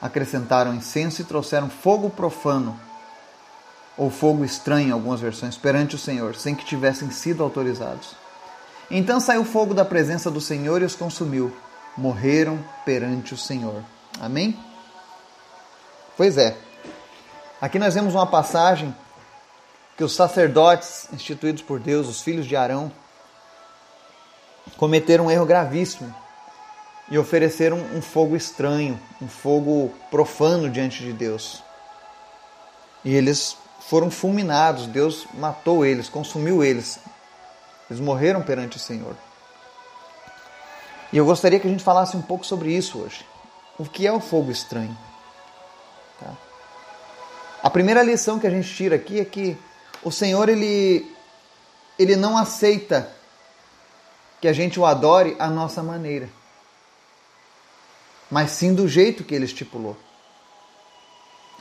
acrescentaram 0.04 0.76
incenso 0.76 1.22
e 1.22 1.24
trouxeram 1.24 1.70
fogo 1.70 2.10
profano, 2.10 2.78
ou 3.98 4.10
fogo 4.10 4.44
estranho 4.44 4.90
em 4.90 4.92
algumas 4.92 5.20
versões, 5.20 5.56
perante 5.56 5.96
o 5.96 6.00
Senhor, 6.00 6.36
sem 6.36 6.56
que 6.56 6.66
tivessem 6.66 7.12
sido 7.12 7.44
autorizados. 7.44 8.16
Então 8.90 9.20
saiu 9.20 9.46
fogo 9.46 9.74
da 9.74 9.86
presença 9.86 10.30
do 10.30 10.42
Senhor 10.42 10.82
e 10.82 10.86
os 10.86 10.96
consumiu. 10.96 11.56
Morreram 11.96 12.64
perante 12.86 13.34
o 13.34 13.38
Senhor. 13.38 13.84
Amém? 14.20 14.58
Pois 16.18 16.38
é. 16.38 16.56
Aqui 17.62 17.80
nós 17.80 17.94
vemos 17.94 18.14
uma 18.14 18.28
passagem 18.28 18.94
que 19.96 20.04
os 20.04 20.16
sacerdotes 20.16 21.08
instituídos 21.14 21.62
por 21.62 21.80
Deus, 21.80 22.08
os 22.08 22.22
filhos 22.22 22.46
de 22.46 22.56
Arão, 22.56 22.92
cometeram 24.76 25.26
um 25.26 25.32
erro 25.32 25.46
gravíssimo 25.46 26.14
e 27.10 27.18
ofereceram 27.18 27.78
um 27.94 28.02
fogo 28.02 28.36
estranho, 28.36 29.00
um 29.22 29.28
fogo 29.28 29.94
profano 30.10 30.70
diante 30.70 31.04
de 31.04 31.14
Deus. 31.14 31.64
E 33.06 33.14
eles 33.14 33.58
foram 33.88 34.10
fulminados, 34.10 34.88
Deus 34.88 35.28
matou 35.34 35.86
eles, 35.86 36.10
consumiu 36.10 36.64
eles. 36.64 37.00
Eles 37.90 38.02
morreram 38.02 38.42
perante 38.42 38.78
o 38.78 38.80
Senhor. 38.80 39.16
E 41.12 41.18
eu 41.18 41.26
gostaria 41.26 41.60
que 41.60 41.68
a 41.68 41.70
gente 41.70 41.84
falasse 41.84 42.18
um 42.18 42.22
pouco 42.22 42.46
sobre 42.46 42.72
isso 42.72 43.00
hoje. 43.00 43.26
O 43.78 43.86
que 43.86 44.08
é 44.08 44.12
o 44.12 44.20
fogo 44.20 44.52
estranho? 44.52 44.98
Tá? 46.20 46.32
A 47.62 47.70
primeira 47.70 48.02
lição 48.02 48.40
que 48.40 48.48
a 48.48 48.50
gente 48.50 48.74
tira 48.74 48.96
aqui 48.96 49.20
é 49.20 49.26
que 49.26 49.58
o 50.04 50.12
Senhor 50.12 50.50
ele, 50.50 51.14
ele 52.00 52.16
não 52.16 52.38
aceita 52.38 53.10
que 54.42 54.48
a 54.48 54.54
gente 54.54 54.80
o 54.80 54.86
adore 54.86 55.36
à 55.40 55.50
nossa 55.50 55.84
maneira 55.84 56.30
mas 58.34 58.50
sim 58.50 58.74
do 58.74 58.88
jeito 58.88 59.24
que 59.24 59.36
ele 59.36 59.46
estipulou. 59.46 59.96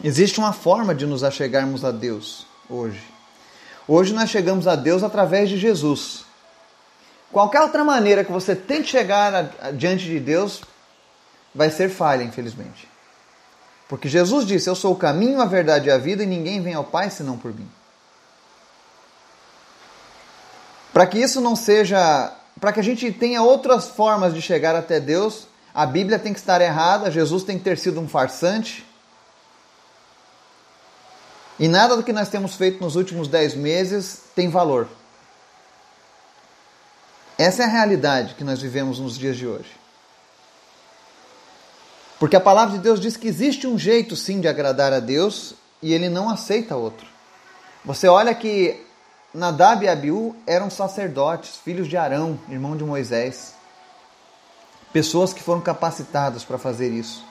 Existe 0.02 0.38
uma 0.38 0.52
forma 0.52 0.94
de 0.94 1.06
nos 1.06 1.24
achegarmos 1.24 1.84
a 1.84 1.90
Deus 1.90 2.46
hoje. 2.68 3.02
Hoje 3.86 4.12
nós 4.12 4.30
chegamos 4.30 4.66
a 4.66 4.76
Deus 4.76 5.02
através 5.02 5.48
de 5.48 5.58
Jesus. 5.58 6.24
Qualquer 7.32 7.62
outra 7.62 7.82
maneira 7.82 8.24
que 8.24 8.30
você 8.30 8.54
tente 8.54 8.90
chegar 8.90 9.50
diante 9.74 10.04
de 10.04 10.20
Deus 10.20 10.62
vai 11.54 11.70
ser 11.70 11.88
falha, 11.88 12.22
infelizmente. 12.22 12.88
Porque 13.88 14.08
Jesus 14.08 14.46
disse: 14.46 14.68
Eu 14.68 14.74
sou 14.74 14.92
o 14.92 14.96
caminho, 14.96 15.40
a 15.40 15.46
verdade 15.46 15.88
e 15.88 15.90
a 15.90 15.98
vida, 15.98 16.22
e 16.22 16.26
ninguém 16.26 16.62
vem 16.62 16.74
ao 16.74 16.84
Pai 16.84 17.10
senão 17.10 17.36
por 17.36 17.52
mim. 17.52 17.68
Para 20.92 21.06
que 21.06 21.18
isso 21.18 21.40
não 21.40 21.56
seja. 21.56 22.32
Para 22.60 22.72
que 22.72 22.80
a 22.80 22.84
gente 22.84 23.10
tenha 23.10 23.42
outras 23.42 23.88
formas 23.88 24.34
de 24.34 24.42
chegar 24.42 24.76
até 24.76 25.00
Deus, 25.00 25.48
a 25.74 25.84
Bíblia 25.84 26.18
tem 26.18 26.32
que 26.32 26.38
estar 26.38 26.60
errada, 26.60 27.10
Jesus 27.10 27.42
tem 27.42 27.58
que 27.58 27.64
ter 27.64 27.78
sido 27.78 27.98
um 27.98 28.06
farsante. 28.06 28.86
E 31.62 31.68
nada 31.68 31.96
do 31.96 32.02
que 32.02 32.12
nós 32.12 32.28
temos 32.28 32.56
feito 32.56 32.82
nos 32.82 32.96
últimos 32.96 33.28
dez 33.28 33.54
meses 33.54 34.24
tem 34.34 34.50
valor. 34.50 34.88
Essa 37.38 37.62
é 37.62 37.66
a 37.66 37.68
realidade 37.68 38.34
que 38.34 38.42
nós 38.42 38.60
vivemos 38.60 38.98
nos 38.98 39.16
dias 39.16 39.36
de 39.36 39.46
hoje. 39.46 39.70
Porque 42.18 42.34
a 42.34 42.40
palavra 42.40 42.76
de 42.76 42.82
Deus 42.82 42.98
diz 42.98 43.16
que 43.16 43.28
existe 43.28 43.64
um 43.68 43.78
jeito 43.78 44.16
sim 44.16 44.40
de 44.40 44.48
agradar 44.48 44.92
a 44.92 44.98
Deus 44.98 45.54
e 45.80 45.94
ele 45.94 46.08
não 46.08 46.28
aceita 46.28 46.74
outro. 46.74 47.06
Você 47.84 48.08
olha 48.08 48.34
que 48.34 48.84
Nadab 49.32 49.84
e 49.84 49.88
Abiú 49.88 50.34
eram 50.44 50.68
sacerdotes, 50.68 51.58
filhos 51.58 51.86
de 51.86 51.96
Arão, 51.96 52.40
irmão 52.48 52.76
de 52.76 52.82
Moisés 52.82 53.54
pessoas 54.92 55.32
que 55.32 55.44
foram 55.44 55.60
capacitadas 55.60 56.42
para 56.42 56.58
fazer 56.58 56.90
isso. 56.90 57.24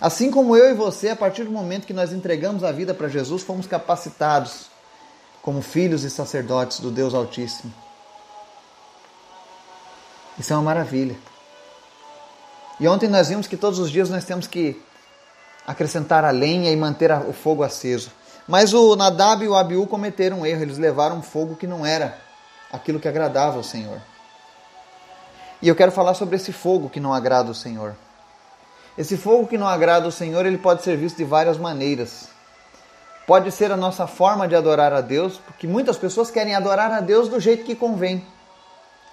Assim 0.00 0.30
como 0.30 0.56
eu 0.56 0.70
e 0.70 0.74
você, 0.74 1.08
a 1.08 1.16
partir 1.16 1.44
do 1.44 1.50
momento 1.50 1.86
que 1.86 1.94
nós 1.94 2.12
entregamos 2.12 2.62
a 2.62 2.72
vida 2.72 2.92
para 2.92 3.08
Jesus, 3.08 3.42
fomos 3.42 3.66
capacitados 3.66 4.66
como 5.40 5.62
filhos 5.62 6.04
e 6.04 6.10
sacerdotes 6.10 6.80
do 6.80 6.90
Deus 6.90 7.14
Altíssimo. 7.14 7.72
Isso 10.38 10.52
é 10.52 10.56
uma 10.56 10.62
maravilha. 10.62 11.16
E 12.78 12.86
ontem 12.86 13.08
nós 13.08 13.28
vimos 13.28 13.46
que 13.46 13.56
todos 13.56 13.78
os 13.78 13.90
dias 13.90 14.10
nós 14.10 14.24
temos 14.24 14.46
que 14.46 14.80
acrescentar 15.66 16.24
a 16.24 16.30
lenha 16.30 16.70
e 16.70 16.76
manter 16.76 17.10
o 17.12 17.32
fogo 17.32 17.62
aceso. 17.62 18.10
Mas 18.46 18.74
o 18.74 18.94
Nadab 18.94 19.44
e 19.44 19.48
o 19.48 19.56
Abiú 19.56 19.86
cometeram 19.86 20.40
um 20.40 20.46
erro, 20.46 20.62
eles 20.62 20.78
levaram 20.78 21.18
um 21.18 21.22
fogo 21.22 21.56
que 21.56 21.66
não 21.66 21.86
era 21.86 22.18
aquilo 22.70 23.00
que 23.00 23.08
agradava 23.08 23.56
ao 23.56 23.64
Senhor. 23.64 24.00
E 25.60 25.68
eu 25.68 25.74
quero 25.74 25.90
falar 25.90 26.14
sobre 26.14 26.36
esse 26.36 26.52
fogo 26.52 26.90
que 26.90 27.00
não 27.00 27.14
agrada 27.14 27.50
o 27.50 27.54
Senhor. 27.54 27.96
Esse 28.96 29.16
fogo 29.16 29.46
que 29.46 29.58
não 29.58 29.66
agrada 29.66 30.08
o 30.08 30.12
Senhor, 30.12 30.46
ele 30.46 30.56
pode 30.56 30.82
ser 30.82 30.96
visto 30.96 31.16
de 31.16 31.24
várias 31.24 31.58
maneiras. 31.58 32.28
Pode 33.26 33.50
ser 33.50 33.70
a 33.70 33.76
nossa 33.76 34.06
forma 34.06 34.48
de 34.48 34.54
adorar 34.54 34.92
a 34.92 35.00
Deus, 35.00 35.38
porque 35.38 35.66
muitas 35.66 35.98
pessoas 35.98 36.30
querem 36.30 36.54
adorar 36.54 36.90
a 36.92 37.00
Deus 37.00 37.28
do 37.28 37.38
jeito 37.38 37.64
que 37.64 37.74
convém. 37.74 38.24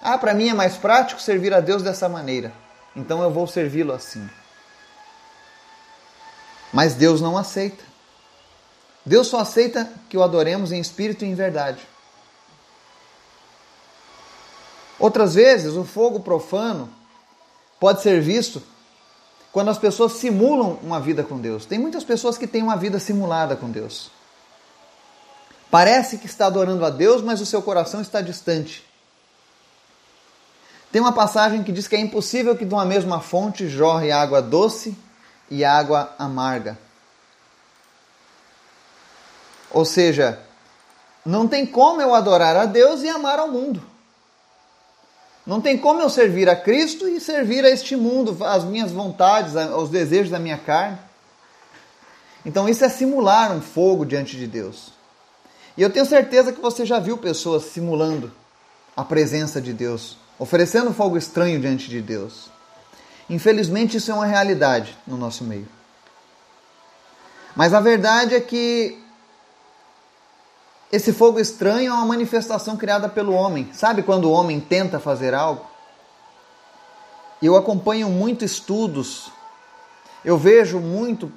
Ah, 0.02 0.18
para 0.18 0.34
mim 0.34 0.50
é 0.50 0.54
mais 0.54 0.78
prático 0.78 1.22
servir 1.22 1.54
a 1.54 1.60
Deus 1.60 1.82
dessa 1.82 2.08
maneira, 2.08 2.54
então 2.96 3.22
eu 3.24 3.32
vou 3.32 3.48
servi-lo 3.48 3.92
assim. 3.92 4.30
Mas 6.72 6.94
Deus 6.94 7.22
não 7.22 7.38
aceita. 7.38 7.84
Deus 9.06 9.28
só 9.28 9.40
aceita 9.40 9.90
que 10.10 10.18
o 10.18 10.24
adoremos 10.24 10.72
em 10.72 10.80
espírito 10.80 11.26
e 11.26 11.28
em 11.28 11.36
verdade. 11.36 11.86
Outras 14.98 15.36
vezes, 15.36 15.76
o 15.76 15.84
fogo 15.84 16.22
profano 16.22 16.90
pode 17.80 18.02
ser 18.02 18.22
visto 18.22 18.64
quando 19.54 19.70
as 19.70 19.78
pessoas 19.78 20.14
simulam 20.14 20.80
uma 20.82 21.00
vida 21.00 21.24
com 21.24 21.40
Deus. 21.40 21.64
Tem 21.64 21.78
muitas 21.78 22.04
pessoas 22.04 22.40
que 22.40 22.48
têm 22.48 22.64
uma 22.64 22.76
vida 22.76 23.00
simulada 23.00 23.56
com 23.56 23.70
Deus. 23.70 24.10
Parece 25.70 26.18
que 26.18 26.26
está 26.26 26.48
adorando 26.48 26.84
a 26.84 26.90
Deus, 26.90 27.22
mas 27.22 27.40
o 27.40 27.46
seu 27.46 27.62
coração 27.62 28.02
está 28.02 28.20
distante. 28.20 28.84
Tem 30.92 31.00
uma 31.00 31.12
passagem 31.12 31.64
que 31.64 31.72
diz 31.72 31.88
que 31.88 31.96
é 31.96 32.00
impossível 32.00 32.56
que 32.56 32.66
de 32.66 32.74
uma 32.74 32.84
mesma 32.84 33.20
fonte 33.20 33.70
jorre 33.70 34.12
água 34.12 34.42
doce 34.42 34.98
e 35.50 35.64
água 35.64 36.14
amarga. 36.18 36.78
Ou 39.70 39.86
seja, 39.86 40.40
não 41.24 41.48
tem 41.48 41.66
como 41.66 42.02
eu 42.02 42.16
adorar 42.16 42.56
a 42.56 42.66
Deus 42.66 43.04
e 43.04 43.10
amar 43.10 43.38
ao 43.38 43.50
mundo. 43.50 43.93
Não 45.46 45.60
tem 45.60 45.78
como 45.78 46.02
eu 46.02 46.10
servir 46.10 46.48
a 46.48 46.56
Cristo 46.56 47.08
e 47.08 47.20
servir 47.20 47.66
a 47.66 47.70
este 47.70 47.96
mundo, 47.96 48.38
as 48.46 48.64
minhas 48.64 48.92
vontades, 48.92 49.54
os 49.78 49.90
desejos 49.90 50.32
da 50.32 50.40
minha 50.40 50.58
carne. 50.58 50.98
Então 52.46 52.68
isso 52.68 52.84
é 52.84 52.90
simular 52.90 53.52
um 53.52 53.62
fogo 53.62 54.06
diante 54.06 54.38
de 54.38 54.48
Deus. 54.48 54.94
E 55.76 55.82
eu 55.82 55.90
tenho 55.90 56.06
certeza 56.06 56.54
que 56.54 56.62
você 56.62 56.86
já 56.86 57.00
viu 57.00 57.18
pessoas 57.18 57.66
simulando 57.66 58.32
a 58.96 59.04
presença 59.04 59.60
de 59.60 59.74
Deus, 59.74 60.18
oferecendo 60.40 60.94
fogo 60.94 61.18
estranho 61.18 61.60
diante 61.60 61.90
de 61.90 62.02
Deus. 62.02 62.50
Infelizmente 63.30 63.98
isso 63.98 64.12
é 64.12 64.14
uma 64.14 64.26
realidade 64.26 64.98
no 65.06 65.18
nosso 65.18 65.44
meio. 65.44 65.68
Mas 67.56 67.74
a 67.74 67.80
verdade 67.80 68.36
é 68.36 68.40
que 68.40 69.03
esse 70.94 71.12
fogo 71.12 71.40
estranho 71.40 71.90
é 71.90 71.92
uma 71.92 72.06
manifestação 72.06 72.78
criada 72.78 73.10
pelo 73.10 73.34
homem. 73.34 73.68
Sabe 73.74 74.04
quando 74.04 74.26
o 74.26 74.32
homem 74.32 74.60
tenta 74.60 75.00
fazer 75.00 75.34
algo? 75.34 75.66
Eu 77.42 77.56
acompanho 77.56 78.08
muito 78.10 78.46
estudos, 78.46 79.32
eu 80.24 80.38
vejo 80.38 80.80
muito 80.80 81.32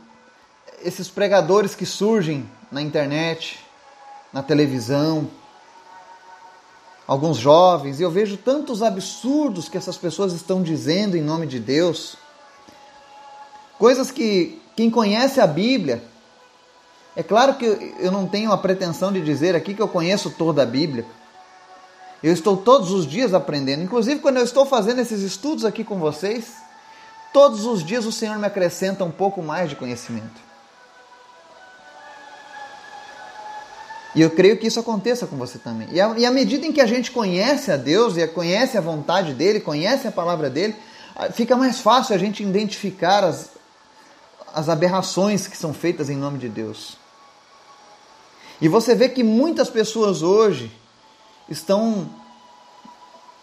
esses 0.85 1.09
pregadores 1.09 1.75
que 1.75 1.87
surgem 1.87 2.47
na 2.71 2.83
internet, 2.83 3.59
na 4.31 4.43
televisão, 4.43 5.27
alguns 7.07 7.39
jovens, 7.39 7.99
e 7.99 8.03
eu 8.03 8.11
vejo 8.11 8.37
tantos 8.37 8.83
absurdos 8.83 9.71
que 9.71 9.79
essas 9.79 9.97
pessoas 9.97 10.35
estão 10.35 10.63
dizendo 10.63 11.17
em 11.17 11.23
nome 11.23 11.47
de 11.47 11.59
Deus. 11.59 12.19
Coisas 13.79 14.11
que 14.11 14.61
quem 14.77 14.91
conhece 14.91 15.41
a 15.41 15.47
Bíblia 15.47 16.05
é 17.17 17.23
claro 17.23 17.55
que 17.55 17.65
eu 17.99 18.13
não 18.13 18.27
tenho 18.27 18.53
a 18.53 18.59
pretensão 18.59 19.11
de 19.11 19.23
dizer 19.23 19.57
aqui 19.57 19.73
que 19.73 19.81
eu 19.81 19.89
conheço 19.89 20.31
toda 20.31 20.63
a 20.63 20.67
Bíblia, 20.67 21.07
Eu 22.23 22.33
estou 22.33 22.57
todos 22.57 22.91
os 22.93 23.07
dias 23.07 23.35
aprendendo. 23.35 23.83
Inclusive, 23.83 24.21
quando 24.21 24.39
eu 24.39 24.45
estou 24.45 24.67
fazendo 24.67 25.01
esses 25.01 25.23
estudos 25.23 25.65
aqui 25.65 25.85
com 25.85 25.99
vocês, 25.99 26.55
todos 27.33 27.65
os 27.67 27.85
dias 27.85 28.05
o 28.05 28.13
Senhor 28.13 28.39
me 28.39 28.47
acrescenta 28.47 29.05
um 29.05 29.11
pouco 29.11 29.43
mais 29.43 29.71
de 29.71 29.77
conhecimento. 29.77 30.41
E 34.15 34.23
eu 34.23 34.31
creio 34.31 34.57
que 34.57 34.67
isso 34.67 34.81
aconteça 34.81 35.27
com 35.27 35.37
você 35.37 35.59
também. 35.59 35.89
E, 35.93 36.01
à 36.01 36.31
medida 36.31 36.67
em 36.67 36.73
que 36.73 36.81
a 36.81 36.87
gente 36.87 37.11
conhece 37.11 37.71
a 37.71 37.77
Deus 37.77 38.17
e 38.17 38.27
conhece 38.27 38.77
a 38.79 38.81
vontade 38.81 39.35
dele, 39.35 39.61
conhece 39.61 40.09
a 40.09 40.13
palavra 40.13 40.49
dele, 40.49 40.75
fica 41.33 41.55
mais 41.55 41.81
fácil 41.81 42.15
a 42.15 42.19
gente 42.19 42.43
identificar 42.43 43.23
as, 43.23 43.51
as 44.55 44.71
aberrações 44.71 45.47
que 45.47 45.57
são 45.57 45.75
feitas 45.75 46.09
em 46.09 46.17
nome 46.17 46.39
de 46.39 46.49
Deus. 46.49 46.97
E 48.61 48.69
você 48.69 48.95
vê 48.95 49.09
que 49.09 49.23
muitas 49.23 49.69
pessoas 49.69 50.23
hoje 50.23 50.73
estão 51.49 52.09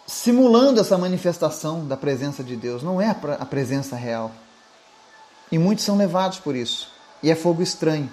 simulando 0.07 0.79
essa 0.81 0.97
manifestação 0.97 1.87
da 1.87 1.95
presença 1.95 2.43
de 2.43 2.55
Deus. 2.55 2.83
Não 2.83 2.99
é 2.99 3.09
a 3.09 3.45
presença 3.45 3.95
real. 3.95 4.31
E 5.51 5.57
muitos 5.57 5.85
são 5.85 5.97
levados 5.97 6.39
por 6.39 6.55
isso. 6.55 6.91
E 7.21 7.29
é 7.29 7.35
fogo 7.35 7.61
estranho. 7.61 8.11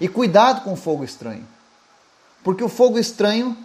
E 0.00 0.08
cuidado 0.08 0.62
com 0.62 0.72
o 0.72 0.76
fogo 0.76 1.04
estranho. 1.04 1.46
Porque 2.42 2.64
o 2.64 2.68
fogo 2.68 2.98
estranho 2.98 3.56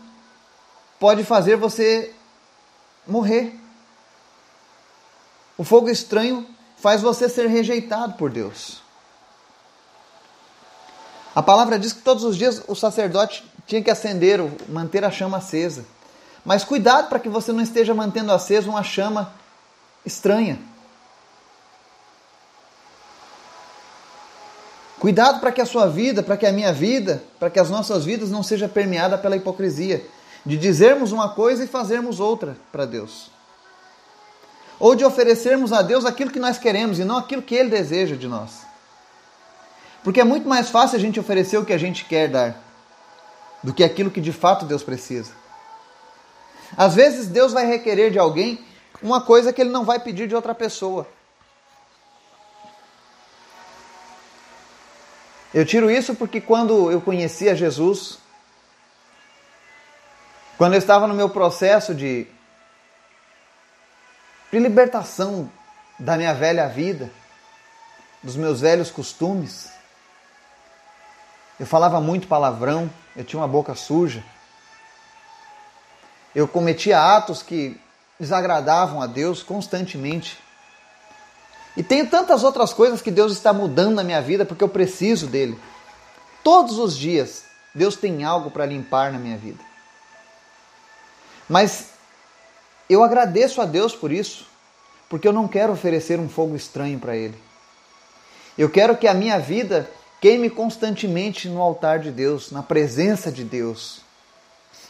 pode 0.99 1.23
fazer 1.23 1.55
você 1.57 2.13
morrer. 3.07 3.59
O 5.57 5.63
fogo 5.63 5.89
estranho 5.89 6.45
faz 6.77 7.01
você 7.01 7.27
ser 7.27 7.47
rejeitado 7.47 8.13
por 8.13 8.29
Deus. 8.29 8.83
A 11.37 11.43
palavra 11.43 11.77
diz 11.77 11.93
que 11.93 12.01
todos 12.01 12.23
os 12.23 12.35
dias 12.35 12.63
o 12.67 12.73
sacerdote 12.73 13.45
tinha 13.67 13.79
que 13.79 13.91
acender, 13.91 14.41
manter 14.67 15.05
a 15.05 15.11
chama 15.11 15.37
acesa. 15.37 15.85
Mas 16.43 16.63
cuidado 16.63 17.09
para 17.09 17.19
que 17.19 17.29
você 17.29 17.51
não 17.51 17.61
esteja 17.61 17.93
mantendo 17.93 18.31
acesa 18.31 18.67
uma 18.67 18.81
chama 18.81 19.31
estranha. 20.03 20.57
Cuidado 24.97 25.39
para 25.39 25.51
que 25.51 25.61
a 25.61 25.65
sua 25.67 25.85
vida, 25.85 26.23
para 26.23 26.37
que 26.37 26.47
a 26.47 26.51
minha 26.51 26.73
vida, 26.73 27.21
para 27.39 27.51
que 27.51 27.59
as 27.59 27.69
nossas 27.69 28.03
vidas 28.03 28.31
não 28.31 28.41
seja 28.41 28.67
permeada 28.67 29.15
pela 29.15 29.35
hipocrisia 29.35 30.03
de 30.43 30.57
dizermos 30.57 31.11
uma 31.11 31.29
coisa 31.29 31.63
e 31.63 31.67
fazermos 31.67 32.19
outra 32.19 32.57
para 32.71 32.83
Deus. 32.85 33.29
Ou 34.79 34.95
de 34.95 35.05
oferecermos 35.05 35.71
a 35.71 35.83
Deus 35.83 36.03
aquilo 36.03 36.31
que 36.31 36.39
nós 36.39 36.57
queremos 36.57 36.97
e 36.97 37.05
não 37.05 37.17
aquilo 37.17 37.43
que 37.43 37.53
Ele 37.53 37.69
deseja 37.69 38.15
de 38.15 38.27
nós. 38.27 38.66
Porque 40.07 40.21
é 40.21 40.23
muito 40.23 40.47
mais 40.47 40.69
fácil 40.69 40.95
a 40.95 41.01
gente 41.01 41.19
oferecer 41.19 41.57
o 41.57 41.65
que 41.65 41.73
a 41.73 41.77
gente 41.77 42.05
quer 42.05 42.29
dar 42.29 42.55
do 43.61 43.73
que 43.73 43.83
aquilo 43.83 44.09
que 44.09 44.21
de 44.21 44.31
fato 44.31 44.63
Deus 44.63 44.81
precisa. 44.81 45.33
Às 46.77 46.95
vezes 46.95 47.27
Deus 47.27 47.51
vai 47.51 47.65
requerer 47.65 48.09
de 48.09 48.17
alguém 48.17 48.65
uma 49.03 49.19
coisa 49.19 49.51
que 49.51 49.59
ele 49.59 49.69
não 49.69 49.83
vai 49.83 49.99
pedir 49.99 50.25
de 50.25 50.33
outra 50.33 50.55
pessoa. 50.55 51.05
Eu 55.53 55.65
tiro 55.65 55.91
isso 55.91 56.15
porque 56.15 56.39
quando 56.39 56.89
eu 56.89 57.01
conhecia 57.01 57.53
Jesus, 57.53 58.17
quando 60.57 60.75
eu 60.75 60.79
estava 60.79 61.05
no 61.05 61.13
meu 61.13 61.27
processo 61.27 61.93
de, 61.93 62.25
de 64.53 64.57
libertação 64.57 65.51
da 65.99 66.15
minha 66.15 66.33
velha 66.33 66.69
vida, 66.69 67.11
dos 68.23 68.37
meus 68.37 68.61
velhos 68.61 68.89
costumes, 68.89 69.75
eu 71.59 71.65
falava 71.65 71.99
muito 71.99 72.27
palavrão, 72.27 72.89
eu 73.15 73.23
tinha 73.23 73.39
uma 73.39 73.47
boca 73.47 73.73
suja. 73.73 74.23
Eu 76.35 76.47
cometia 76.47 76.99
atos 76.99 77.41
que 77.41 77.79
desagradavam 78.19 79.01
a 79.01 79.07
Deus 79.07 79.41
constantemente. 79.41 80.37
E 81.75 81.83
tenho 81.83 82.07
tantas 82.09 82.43
outras 82.43 82.73
coisas 82.73 83.01
que 83.01 83.11
Deus 83.11 83.31
está 83.31 83.51
mudando 83.51 83.95
na 83.95 84.03
minha 84.03 84.21
vida 84.21 84.45
porque 84.45 84.63
eu 84.63 84.69
preciso 84.69 85.27
dele. 85.27 85.59
Todos 86.43 86.77
os 86.77 86.95
dias, 86.95 87.43
Deus 87.73 87.95
tem 87.95 88.23
algo 88.23 88.51
para 88.51 88.65
limpar 88.65 89.11
na 89.11 89.19
minha 89.19 89.37
vida. 89.37 89.63
Mas 91.49 91.89
eu 92.89 93.03
agradeço 93.03 93.61
a 93.61 93.65
Deus 93.65 93.95
por 93.95 94.11
isso, 94.11 94.47
porque 95.09 95.27
eu 95.27 95.33
não 95.33 95.47
quero 95.47 95.73
oferecer 95.73 96.19
um 96.19 96.29
fogo 96.29 96.55
estranho 96.55 96.99
para 96.99 97.15
Ele. 97.15 97.37
Eu 98.57 98.69
quero 98.69 98.97
que 98.97 99.07
a 99.07 99.13
minha 99.13 99.39
vida 99.39 99.89
queime 100.19 100.49
constantemente 100.49 101.47
no 101.47 101.61
altar 101.61 101.99
de 101.99 102.11
Deus, 102.11 102.51
na 102.51 102.63
presença 102.63 103.31
de 103.31 103.43
Deus. 103.43 104.01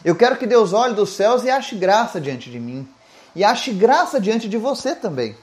Eu 0.04 0.14
quero 0.14 0.36
que 0.36 0.46
Deus 0.46 0.72
olhe 0.72 0.94
dos 0.94 1.10
céus 1.10 1.44
e 1.44 1.50
ache 1.50 1.74
graça 1.76 2.20
diante 2.20 2.50
de 2.50 2.58
mim. 2.58 2.88
E 3.34 3.44
ache 3.44 3.72
graça 3.72 4.20
diante 4.20 4.48
de 4.48 4.56
você 4.56 4.94
também. 4.94 5.36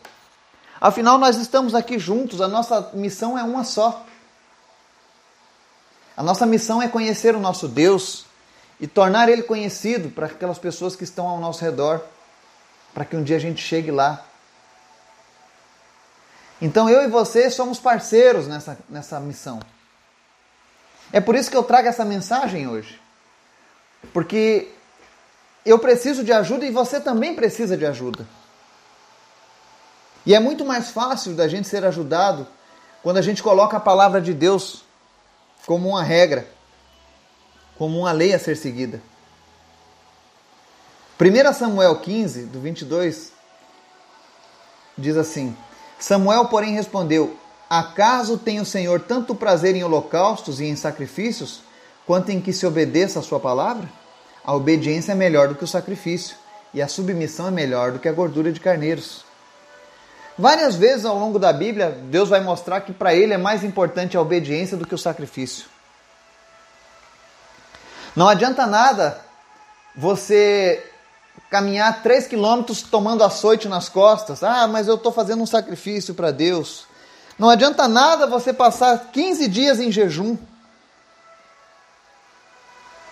Afinal, 0.80 1.18
nós 1.18 1.38
estamos 1.38 1.74
aqui 1.74 1.98
juntos, 1.98 2.42
a 2.42 2.48
nossa 2.48 2.92
missão 2.94 3.38
é 3.38 3.44
uma 3.44 3.64
só. 3.64 4.06
A 6.18 6.24
nossa 6.24 6.46
missão 6.46 6.82
é 6.82 6.88
conhecer 6.88 7.36
o 7.36 7.40
nosso 7.40 7.68
Deus 7.68 8.26
e 8.80 8.88
tornar 8.88 9.30
Ele 9.30 9.44
conhecido 9.44 10.10
para 10.10 10.28
aquelas 10.28 10.58
pessoas 10.58 10.96
que 10.96 11.04
estão 11.04 11.28
ao 11.28 11.40
nosso 11.40 11.64
redor, 11.64 12.02
para 12.94 13.06
que 13.06 13.16
um 13.16 13.24
dia 13.24 13.36
a 13.38 13.40
gente 13.40 13.62
chegue 13.62 13.92
lá 13.92 14.26
então 16.62 16.90
eu 16.90 17.04
e 17.04 17.08
você 17.08 17.50
somos 17.50 17.80
parceiros 17.80 18.48
nessa, 18.48 18.78
nessa 18.90 19.20
missão. 19.20 19.60
É 21.16 21.22
por 21.22 21.34
isso 21.34 21.50
que 21.50 21.56
eu 21.56 21.64
trago 21.64 21.88
essa 21.88 22.04
mensagem 22.04 22.68
hoje. 22.68 23.00
Porque 24.12 24.68
eu 25.66 25.80
preciso 25.80 26.26
de 26.26 26.34
ajuda 26.34 26.66
e 26.66 26.72
você 26.72 27.00
também 27.00 27.34
precisa 27.34 27.78
de 27.78 27.86
ajuda. 27.86 28.28
E 30.26 30.36
é 30.36 30.42
muito 30.42 30.66
mais 30.66 30.92
fácil 30.92 31.34
da 31.34 31.48
gente 31.48 31.70
ser 31.70 31.86
ajudado 31.86 32.46
quando 33.02 33.16
a 33.16 33.22
gente 33.22 33.42
coloca 33.42 33.78
a 33.78 33.80
palavra 33.80 34.20
de 34.20 34.34
Deus 34.34 34.84
como 35.66 35.88
uma 35.88 36.04
regra, 36.04 36.50
como 37.78 37.98
uma 37.98 38.12
lei 38.12 38.34
a 38.34 38.40
ser 38.40 38.58
seguida. 38.58 39.02
1 41.18 41.54
Samuel 41.54 41.96
15, 41.98 42.48
do 42.48 42.60
22, 42.60 43.32
diz 44.98 45.16
assim: 45.16 45.56
Samuel, 45.98 46.50
porém, 46.50 46.74
respondeu: 46.74 47.40
Acaso 47.70 48.38
tem 48.38 48.60
o 48.60 48.66
Senhor 48.66 49.02
tanto 49.02 49.34
prazer 49.34 49.76
em 49.76 49.84
holocaustos 49.84 50.60
e 50.60 50.66
em 50.66 50.76
sacrifícios, 50.76 51.62
quanto 52.06 52.30
em 52.30 52.40
que 52.40 52.54
se 52.54 52.66
obedeça 52.66 53.20
a 53.20 53.24
sua 53.24 53.40
palavra? 53.40 53.90
A 54.44 54.54
obediência 54.54 55.14
é 55.14 55.16
melhor 55.16 55.48
do 55.48 55.56
que 55.56 55.64
o 55.64 55.68
sacrifício, 55.68 56.36
e 56.74 56.82
a 56.82 56.88
submissão 56.88 57.48
é 57.48 57.52
melhor 57.52 57.92
do 57.92 58.00
que 58.00 58.08
a 58.08 58.14
gordura 58.14 58.52
de 58.52 58.60
carneiros. 58.60 59.26
Várias 60.38 60.76
vezes 60.76 61.06
ao 61.06 61.18
longo 61.18 61.40
da 61.40 61.54
Bíblia, 61.54 61.90
Deus 61.90 62.30
vai 62.30 62.42
mostrar 62.42 62.82
que 62.82 62.92
para 62.92 63.16
ele 63.16 63.34
é 63.34 63.38
mais 63.38 63.64
importante 63.64 64.18
a 64.18 64.22
obediência 64.22 64.76
do 64.76 64.86
que 64.86 64.94
o 64.94 64.98
sacrifício. 64.98 65.66
Não 68.16 68.28
adianta 68.30 68.66
nada 68.68 69.22
você 69.96 70.84
caminhar 71.50 72.04
3 72.04 72.28
quilômetros 72.28 72.82
tomando 72.82 73.24
açoite 73.24 73.68
nas 73.68 73.90
costas. 73.90 74.44
Ah, 74.44 74.68
mas 74.68 74.88
eu 74.88 74.96
estou 74.96 75.12
fazendo 75.12 75.42
um 75.42 75.46
sacrifício 75.46 76.14
para 76.14 76.32
Deus. 76.32 76.86
Não 77.38 77.50
adianta 77.50 77.88
nada 77.88 78.26
você 78.26 78.54
passar 78.54 79.12
15 79.12 79.48
dias 79.48 79.80
em 79.80 79.92
jejum. 79.92 80.38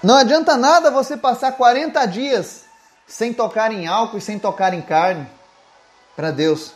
Não 0.02 0.16
adianta 0.16 0.58
nada 0.58 0.92
você 0.92 1.16
passar 1.16 1.54
40 1.54 2.06
dias 2.06 2.64
sem 3.08 3.34
tocar 3.34 3.72
em 3.72 3.88
álcool 3.88 4.18
e 4.18 4.22
sem 4.22 4.40
tocar 4.40 4.74
em 4.74 4.82
carne 4.82 5.28
para 6.16 6.32
Deus. 6.32 6.74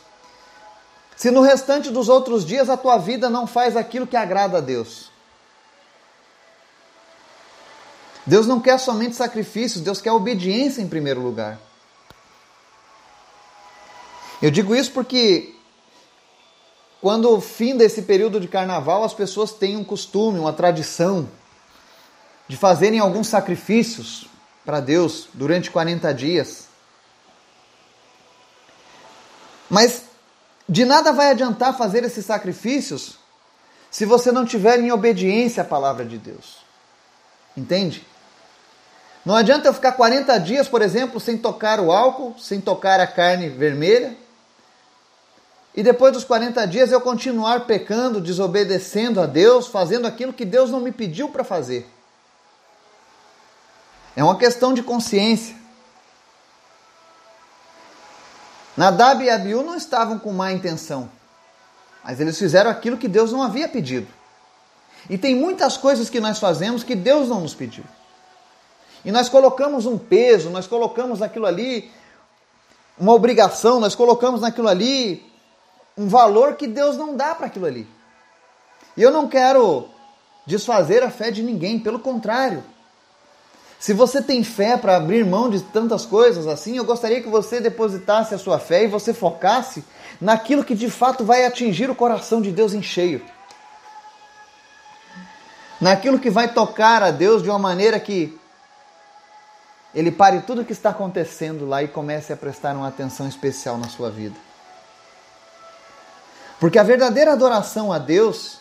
Se 1.15 1.31
no 1.31 1.41
restante 1.41 1.89
dos 1.89 2.09
outros 2.09 2.45
dias 2.45 2.69
a 2.69 2.77
tua 2.77 2.97
vida 2.97 3.29
não 3.29 3.47
faz 3.47 3.75
aquilo 3.75 4.05
que 4.07 4.15
agrada 4.15 4.59
a 4.59 4.61
Deus. 4.61 5.09
Deus 8.25 8.45
não 8.45 8.59
quer 8.59 8.77
somente 8.77 9.15
sacrifícios, 9.15 9.83
Deus 9.83 10.01
quer 10.01 10.11
obediência 10.11 10.81
em 10.81 10.87
primeiro 10.87 11.21
lugar. 11.21 11.57
Eu 14.41 14.51
digo 14.51 14.75
isso 14.75 14.91
porque 14.91 15.56
quando 17.01 17.31
o 17.31 17.41
fim 17.41 17.77
desse 17.77 18.01
período 18.01 18.39
de 18.39 18.47
carnaval, 18.47 19.03
as 19.03 19.13
pessoas 19.13 19.51
têm 19.51 19.77
um 19.77 19.83
costume, 19.83 20.39
uma 20.39 20.53
tradição 20.53 21.29
de 22.47 22.57
fazerem 22.57 22.99
alguns 22.99 23.27
sacrifícios 23.27 24.27
para 24.65 24.79
Deus 24.79 25.27
durante 25.33 25.69
40 25.69 26.13
dias. 26.13 26.67
Mas 29.69 30.03
de 30.67 30.85
nada 30.85 31.11
vai 31.11 31.31
adiantar 31.31 31.77
fazer 31.77 32.03
esses 32.03 32.25
sacrifícios 32.25 33.17
se 33.91 34.05
você 34.05 34.31
não 34.31 34.45
tiver 34.45 34.79
em 34.79 34.91
obediência 34.91 35.61
à 35.61 35.65
palavra 35.65 36.03
de 36.03 36.17
Deus. 36.17 36.57
Entende? 37.55 38.05
Não 39.25 39.35
adianta 39.35 39.67
eu 39.67 39.73
ficar 39.73 39.93
40 39.93 40.37
dias, 40.39 40.67
por 40.67 40.81
exemplo, 40.81 41.19
sem 41.19 41.37
tocar 41.37 41.79
o 41.79 41.91
álcool, 41.91 42.35
sem 42.39 42.61
tocar 42.61 42.99
a 42.99 43.07
carne 43.07 43.49
vermelha, 43.49 44.15
e 45.77 45.83
depois 45.83 46.11
dos 46.11 46.23
40 46.23 46.65
dias 46.65 46.91
eu 46.91 46.99
continuar 46.99 47.67
pecando, 47.67 48.19
desobedecendo 48.19 49.21
a 49.21 49.27
Deus, 49.27 49.67
fazendo 49.67 50.07
aquilo 50.07 50.33
que 50.33 50.43
Deus 50.43 50.71
não 50.71 50.79
me 50.79 50.91
pediu 50.91 51.29
para 51.29 51.43
fazer. 51.43 51.87
É 54.15 54.23
uma 54.23 54.39
questão 54.39 54.73
de 54.73 54.81
consciência. 54.81 55.55
Nadab 58.75 59.23
e 59.23 59.29
Abiú 59.29 59.61
não 59.61 59.75
estavam 59.75 60.17
com 60.17 60.33
má 60.33 60.51
intenção, 60.51 61.11
mas 62.03 62.19
eles 62.19 62.39
fizeram 62.39 62.71
aquilo 62.71 62.97
que 62.97 63.07
Deus 63.07 63.31
não 63.31 63.43
havia 63.43 63.69
pedido. 63.69 64.07
E 65.07 65.15
tem 65.15 65.35
muitas 65.35 65.77
coisas 65.77 66.09
que 66.09 66.19
nós 66.19 66.39
fazemos 66.39 66.83
que 66.83 66.95
Deus 66.95 67.29
não 67.29 67.41
nos 67.41 67.53
pediu. 67.53 67.83
E 69.05 69.11
nós 69.11 69.29
colocamos 69.29 69.85
um 69.85 69.95
peso, 69.95 70.49
nós 70.49 70.65
colocamos 70.65 71.19
naquilo 71.19 71.45
ali 71.45 71.91
uma 72.97 73.13
obrigação, 73.13 73.79
nós 73.79 73.93
colocamos 73.93 74.41
naquilo 74.41 74.67
ali 74.67 75.26
um 75.97 76.07
valor 76.07 76.55
que 76.55 76.67
Deus 76.67 76.95
não 76.95 77.15
dá 77.15 77.33
para 77.33 77.47
aquilo 77.47 77.65
ali. 77.65 77.87
E 78.95 79.01
eu 79.01 79.11
não 79.11 79.27
quero 79.27 79.89
desfazer 80.45 81.03
a 81.03 81.09
fé 81.09 81.31
de 81.31 81.41
ninguém, 81.41 81.79
pelo 81.79 81.99
contrário. 81.99 82.63
Se 83.79 83.93
você 83.93 84.21
tem 84.21 84.43
fé 84.43 84.75
para 84.75 84.95
abrir 84.95 85.23
mão 85.23 85.49
de 85.49 85.61
tantas 85.61 86.05
coisas 86.05 86.47
assim, 86.47 86.77
eu 86.77 86.85
gostaria 86.85 87.21
que 87.21 87.29
você 87.29 87.59
depositasse 87.59 88.33
a 88.33 88.37
sua 88.37 88.57
fé 88.57 88.85
e 88.85 88.87
você 88.87 89.13
focasse 89.13 89.83
naquilo 90.19 90.63
que 90.63 90.73
de 90.73 90.89
fato 90.89 91.23
vai 91.23 91.45
atingir 91.45 91.89
o 91.89 91.95
coração 91.95 92.41
de 92.41 92.51
Deus 92.51 92.73
em 92.73 92.81
cheio. 92.81 93.23
Naquilo 95.79 96.17
que 96.17 96.31
vai 96.31 96.51
tocar 96.51 97.03
a 97.03 97.11
Deus 97.11 97.43
de 97.43 97.49
uma 97.49 97.59
maneira 97.59 97.99
que 97.99 98.35
ele 99.93 100.11
pare 100.11 100.41
tudo 100.41 100.61
o 100.61 100.65
que 100.65 100.73
está 100.73 100.89
acontecendo 100.89 101.67
lá 101.67 101.83
e 101.83 101.87
comece 101.87 102.33
a 102.33 102.37
prestar 102.37 102.75
uma 102.75 102.87
atenção 102.87 103.27
especial 103.27 103.77
na 103.77 103.87
sua 103.87 104.09
vida. 104.09 104.46
Porque 106.59 106.79
a 106.79 106.83
verdadeira 106.83 107.33
adoração 107.33 107.93
a 107.93 107.99
Deus, 107.99 108.59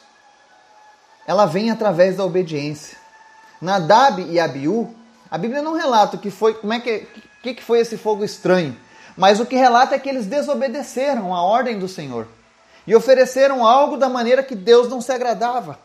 ela 1.26 1.46
vem 1.46 1.70
através 1.70 2.16
da 2.16 2.24
obediência. 2.24 2.98
Nadab 3.60 4.22
e 4.22 4.38
Abiú, 4.38 4.94
a 5.30 5.38
Bíblia 5.38 5.62
não 5.62 5.74
relata 5.74 6.18
que 6.18 6.30
foi, 6.30 6.54
como 6.54 6.72
é 6.72 6.80
que, 6.80 7.06
que, 7.42 7.54
que 7.54 7.62
foi 7.62 7.80
esse 7.80 7.96
fogo 7.96 8.24
estranho, 8.24 8.76
mas 9.16 9.40
o 9.40 9.46
que 9.46 9.56
relata 9.56 9.94
é 9.94 9.98
que 9.98 10.08
eles 10.08 10.26
desobedeceram 10.26 11.34
a 11.34 11.42
ordem 11.42 11.78
do 11.78 11.88
Senhor 11.88 12.28
e 12.86 12.94
ofereceram 12.94 13.66
algo 13.66 13.96
da 13.96 14.08
maneira 14.08 14.42
que 14.42 14.54
Deus 14.54 14.88
não 14.88 15.00
se 15.00 15.10
agradava. 15.10 15.78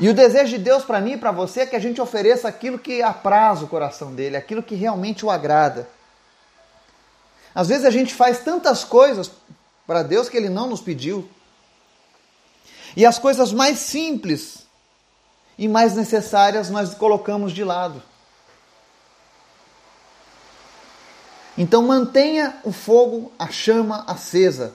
E 0.00 0.08
o 0.08 0.14
desejo 0.14 0.50
de 0.50 0.58
Deus 0.58 0.84
para 0.84 1.00
mim 1.00 1.12
e 1.12 1.16
para 1.16 1.30
você 1.30 1.60
é 1.60 1.66
que 1.66 1.76
a 1.76 1.80
gente 1.80 2.00
ofereça 2.00 2.48
aquilo 2.48 2.78
que 2.78 3.00
apraz 3.00 3.62
o 3.62 3.68
coração 3.68 4.12
dele, 4.12 4.36
aquilo 4.36 4.62
que 4.62 4.74
realmente 4.74 5.24
o 5.24 5.30
agrada. 5.30 5.88
Às 7.54 7.68
vezes 7.68 7.84
a 7.84 7.90
gente 7.90 8.12
faz 8.12 8.40
tantas 8.40 8.82
coisas 8.82 9.30
para 9.86 10.02
Deus 10.02 10.28
que 10.28 10.36
ele 10.36 10.48
não 10.48 10.68
nos 10.68 10.80
pediu. 10.80 11.28
E 12.96 13.06
as 13.06 13.18
coisas 13.18 13.52
mais 13.52 13.78
simples 13.78 14.66
e 15.56 15.68
mais 15.68 15.94
necessárias 15.94 16.70
nós 16.70 16.94
colocamos 16.94 17.52
de 17.52 17.62
lado. 17.62 18.02
Então 21.56 21.82
mantenha 21.82 22.58
o 22.64 22.72
fogo, 22.72 23.32
a 23.38 23.48
chama 23.48 24.04
acesa, 24.08 24.74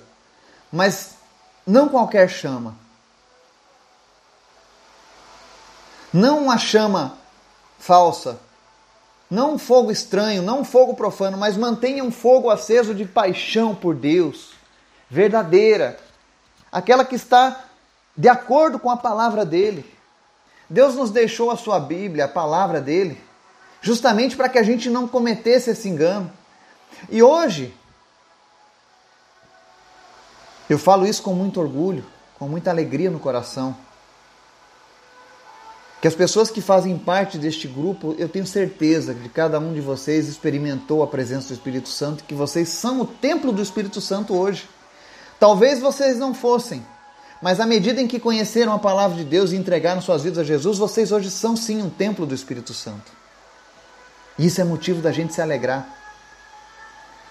mas 0.71 1.15
não 1.67 1.89
qualquer 1.89 2.29
chama. 2.29 2.75
Não 6.13 6.43
uma 6.43 6.57
chama 6.57 7.17
falsa, 7.77 8.39
não 9.29 9.53
um 9.53 9.57
fogo 9.59 9.91
estranho, 9.91 10.41
não 10.41 10.61
um 10.61 10.65
fogo 10.65 10.95
profano, 10.95 11.37
mas 11.37 11.55
mantenha 11.55 12.03
um 12.03 12.11
fogo 12.11 12.49
aceso 12.49 12.95
de 12.95 13.05
paixão 13.05 13.75
por 13.75 13.95
Deus, 13.95 14.53
verdadeira, 15.09 15.99
aquela 16.71 17.05
que 17.05 17.15
está 17.15 17.65
de 18.17 18.27
acordo 18.27 18.79
com 18.79 18.89
a 18.89 18.97
palavra 18.97 19.45
dele. 19.45 19.85
Deus 20.69 20.95
nos 20.95 21.11
deixou 21.11 21.51
a 21.51 21.57
sua 21.57 21.79
Bíblia, 21.79 22.25
a 22.25 22.29
palavra 22.29 22.81
dele, 22.81 23.21
justamente 23.81 24.35
para 24.35 24.49
que 24.49 24.57
a 24.57 24.63
gente 24.63 24.89
não 24.89 25.07
cometesse 25.07 25.69
esse 25.69 25.87
engano. 25.87 26.31
E 27.09 27.21
hoje, 27.21 27.73
eu 30.69 30.77
falo 30.79 31.05
isso 31.05 31.21
com 31.21 31.33
muito 31.33 31.59
orgulho, 31.59 32.05
com 32.37 32.47
muita 32.47 32.71
alegria 32.71 33.09
no 33.09 33.19
coração 33.19 33.75
que 36.01 36.07
as 36.07 36.15
pessoas 36.15 36.49
que 36.49 36.61
fazem 36.61 36.97
parte 36.97 37.37
deste 37.37 37.67
grupo, 37.67 38.15
eu 38.17 38.29
tenho 38.29 38.47
certeza 38.47 39.13
que 39.13 39.27
cada 39.27 39.59
um 39.59 39.73
de 39.73 39.81
vocês 39.81 40.29
experimentou 40.29 41.03
a 41.03 41.07
presença 41.07 41.49
do 41.49 41.53
Espírito 41.53 41.89
Santo, 41.89 42.23
que 42.23 42.33
vocês 42.33 42.69
são 42.69 43.01
o 43.01 43.05
templo 43.05 43.51
do 43.51 43.61
Espírito 43.61 43.99
Santo 43.99 44.33
hoje. 44.33 44.69
Talvez 45.39 45.79
vocês 45.79 46.17
não 46.17 46.33
fossem, 46.33 46.85
mas 47.41 47.59
à 47.59 47.65
medida 47.65 48.01
em 48.01 48.07
que 48.07 48.19
conheceram 48.19 48.73
a 48.73 48.79
palavra 48.79 49.17
de 49.17 49.25
Deus 49.25 49.51
e 49.51 49.57
entregaram 49.57 50.01
suas 50.01 50.23
vidas 50.23 50.39
a 50.39 50.43
Jesus, 50.43 50.77
vocês 50.77 51.11
hoje 51.11 51.29
são 51.29 51.55
sim 51.55 51.81
um 51.81 51.89
templo 51.89 52.25
do 52.25 52.33
Espírito 52.33 52.73
Santo. 52.73 53.11
Isso 54.37 54.61
é 54.61 54.63
motivo 54.63 55.01
da 55.01 55.11
gente 55.11 55.33
se 55.33 55.41
alegrar. 55.41 55.85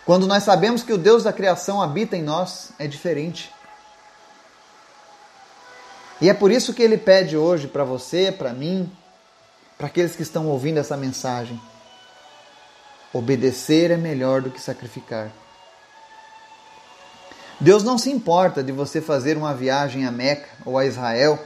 Quando 0.05 0.27
nós 0.27 0.43
sabemos 0.43 0.83
que 0.83 0.93
o 0.93 0.99
Deus 0.99 1.23
da 1.23 1.33
criação 1.33 1.83
habita 1.83 2.17
em 2.17 2.23
nós, 2.23 2.71
é 2.79 2.87
diferente. 2.87 3.51
E 6.21 6.29
é 6.29 6.35
por 6.35 6.51
isso 6.51 6.75
que 6.75 6.83
ele 6.83 6.99
pede 6.99 7.37
hoje 7.37 7.69
para 7.69 7.85
você, 7.85 8.33
para 8.33 8.53
mim, 8.53 8.91
para 9.77 9.87
aqueles 9.87 10.17
que 10.17 10.23
estão 10.23 10.49
ouvindo 10.49 10.79
essa 10.79 10.97
mensagem: 10.97 11.61
obedecer 13.13 13.91
é 13.91 13.97
melhor 13.97 14.43
do 14.43 14.51
que 14.51 14.61
sacrificar. 14.61 15.31
Deus 17.61 17.83
não 17.83 17.99
se 17.99 18.11
importa 18.11 18.63
de 18.63 18.73
você 18.73 19.01
fazer 19.01 19.37
uma 19.37 19.55
viagem 19.55 20.07
a 20.07 20.13
Meca 20.13 20.49
ou 20.65 20.79
a 20.79 20.85
Israel 20.85 21.39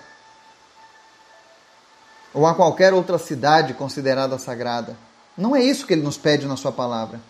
ou 2.35 2.47
a 2.47 2.55
qualquer 2.55 2.93
outra 2.95 3.19
cidade 3.19 3.75
considerada 3.75 4.39
sagrada. 4.39 4.97
Não 5.37 5.55
é 5.57 5.63
isso 5.63 5.87
que 5.87 5.93
ele 5.93 6.03
nos 6.03 6.19
pede 6.19 6.47
na 6.47 6.57
sua 6.57 6.73
palavra. 6.73 7.21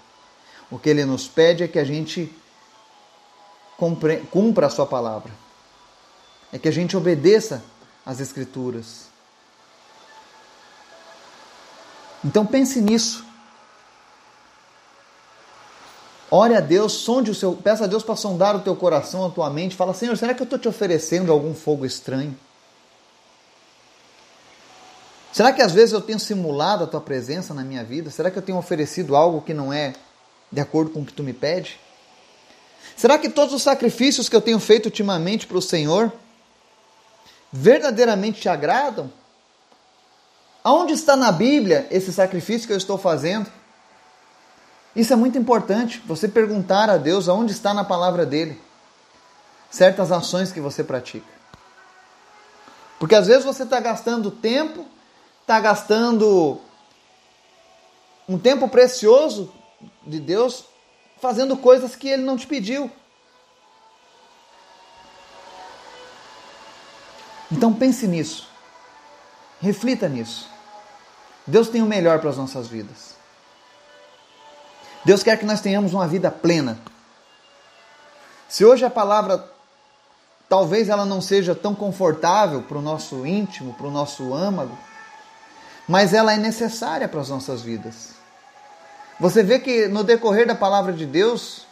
O 0.71 0.79
que 0.79 0.89
ele 0.89 1.05
nos 1.05 1.29
pede 1.29 1.65
é 1.65 1.69
que 1.69 1.79
a 1.79 1.85
gente 1.85 2.33
cumpra 3.77 4.67
a 4.67 4.71
sua 4.71 4.87
palavra 4.87 5.33
é 6.53 6.59
que 6.59 6.69
a 6.69 6.73
gente 6.73 6.97
obedeça 6.97 7.63
às 8.05 8.21
Escrituras. 8.21 9.07
Então 12.25 12.47
pense 12.47 12.81
nisso. 12.81 13.25
Ore 16.31 16.55
a 16.55 16.61
Deus, 16.61 16.93
sonde 16.93 17.31
o 17.31 17.35
seu, 17.35 17.55
peça 17.55 17.85
a 17.85 17.87
Deus 17.87 18.03
para 18.03 18.17
sondar 18.17 18.57
o 18.57 18.61
teu 18.61 18.75
coração, 18.75 19.27
a 19.27 19.31
tua 19.31 19.51
mente. 19.51 19.77
Fala, 19.77 19.93
Senhor, 19.93 20.17
será 20.17 20.33
que 20.33 20.41
eu 20.41 20.45
estou 20.45 20.59
te 20.59 20.69
oferecendo 20.69 21.31
algum 21.31 21.55
fogo 21.55 21.85
estranho? 21.85 22.37
Será 25.33 25.53
que 25.53 25.63
às 25.63 25.73
vezes 25.73 25.93
eu 25.93 26.01
tenho 26.01 26.19
simulado 26.21 26.85
a 26.85 26.87
tua 26.87 27.01
presença 27.01 27.53
na 27.53 27.63
minha 27.65 27.83
vida? 27.83 28.11
Será 28.11 28.31
que 28.31 28.39
eu 28.39 28.43
tenho 28.43 28.59
oferecido 28.59 29.17
algo 29.17 29.43
que 29.43 29.53
não 29.53 29.73
é 29.73 29.95
de 30.51 30.61
acordo 30.61 30.91
com 30.91 31.01
o 31.01 31.05
que 31.05 31.13
tu 31.13 31.23
me 31.23 31.33
pede? 31.33 31.81
Será 32.97 33.19
que 33.19 33.29
todos 33.29 33.55
os 33.55 33.63
sacrifícios 33.63 34.29
que 34.29 34.37
eu 34.37 34.41
tenho 34.41 34.59
feito 34.59 34.87
ultimamente 34.87 35.47
para 35.47 35.59
o 35.59 35.63
Senhor 35.63 36.13
verdadeiramente 37.53 38.41
te 38.41 38.49
agradam? 38.49 39.13
Aonde 40.65 40.95
está 40.95 41.17
na 41.17 41.31
Bíblia 41.31 41.87
esse 41.91 42.13
sacrifício 42.13 42.67
que 42.67 42.73
eu 42.73 42.79
estou 42.79 42.97
fazendo? 42.97 43.51
Isso 44.95 45.13
é 45.13 45.17
muito 45.17 45.39
importante, 45.39 46.03
você 46.07 46.29
perguntar 46.29 46.89
a 46.91 46.97
Deus 46.97 47.29
aonde 47.29 47.53
está 47.53 47.73
na 47.73 47.85
palavra 47.85 48.25
dele 48.27 48.61
certas 49.71 50.13
ações 50.13 50.53
que 50.53 50.61
você 50.61 50.85
pratica. 50.85 51.27
Porque 52.99 53.15
às 53.15 53.27
vezes 53.27 53.45
você 53.45 53.65
está 53.65 53.81
gastando 53.81 54.31
tempo, 54.31 54.87
está 55.41 55.59
gastando 55.59 56.61
um 58.29 58.39
tempo 58.39 58.69
precioso 58.69 59.53
de 60.07 60.21
Deus 60.21 60.67
fazendo 61.21 61.57
coisas 61.57 61.97
que 61.97 62.09
ele 62.09 62.23
não 62.23 62.37
te 62.37 62.47
pediu. 62.47 62.91
Então 67.53 67.73
pense 67.73 68.09
nisso. 68.09 68.49
Reflita 69.61 70.09
nisso. 70.09 70.49
Deus 71.47 71.69
tem 71.69 71.83
o 71.83 71.87
melhor 71.87 72.19
para 72.19 72.31
as 72.31 72.37
nossas 72.37 72.67
vidas. 72.67 73.15
Deus 75.05 75.23
quer 75.23 75.39
que 75.39 75.45
nós 75.45 75.61
tenhamos 75.61 75.93
uma 75.93 76.09
vida 76.09 76.31
plena. 76.31 76.79
Se 78.49 78.65
hoje 78.65 78.85
a 78.85 78.91
palavra 78.91 79.51
talvez 80.49 80.89
ela 80.89 81.07
não 81.07 81.21
seja 81.21 81.55
tão 81.55 81.75
confortável 81.75 82.63
para 82.63 82.77
o 82.77 82.83
nosso 82.83 83.27
íntimo, 83.27 83.73
para 83.75 83.87
o 83.87 83.91
nosso 83.91 84.35
âmago, 84.35 84.77
mas 85.89 86.13
ela 86.13 86.33
é 86.33 86.37
necessária 86.37 87.09
para 87.09 87.21
as 87.21 87.29
nossas 87.29 87.63
vidas. 87.63 88.11
Você 89.19 89.43
vê 89.43 89.59
que 89.59 89.89
no 89.89 90.05
decorrer 90.05 90.47
da 90.47 90.55
palavra 90.55 90.93
de 90.93 91.07
Deus 91.07 91.67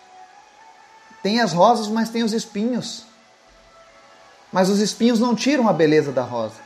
tem 1.23 1.41
as 1.41 1.53
rosas, 1.53 1.89
mas 1.89 2.09
tem 2.09 2.23
os 2.23 2.33
espinhos. 2.33 3.05
Mas 4.53 4.69
os 4.69 4.81
espinhos 4.81 5.21
não 5.21 5.35
tiram 5.35 5.69
a 5.69 5.73
beleza 5.73 6.11
da 6.13 6.23
rosa. 6.23 6.61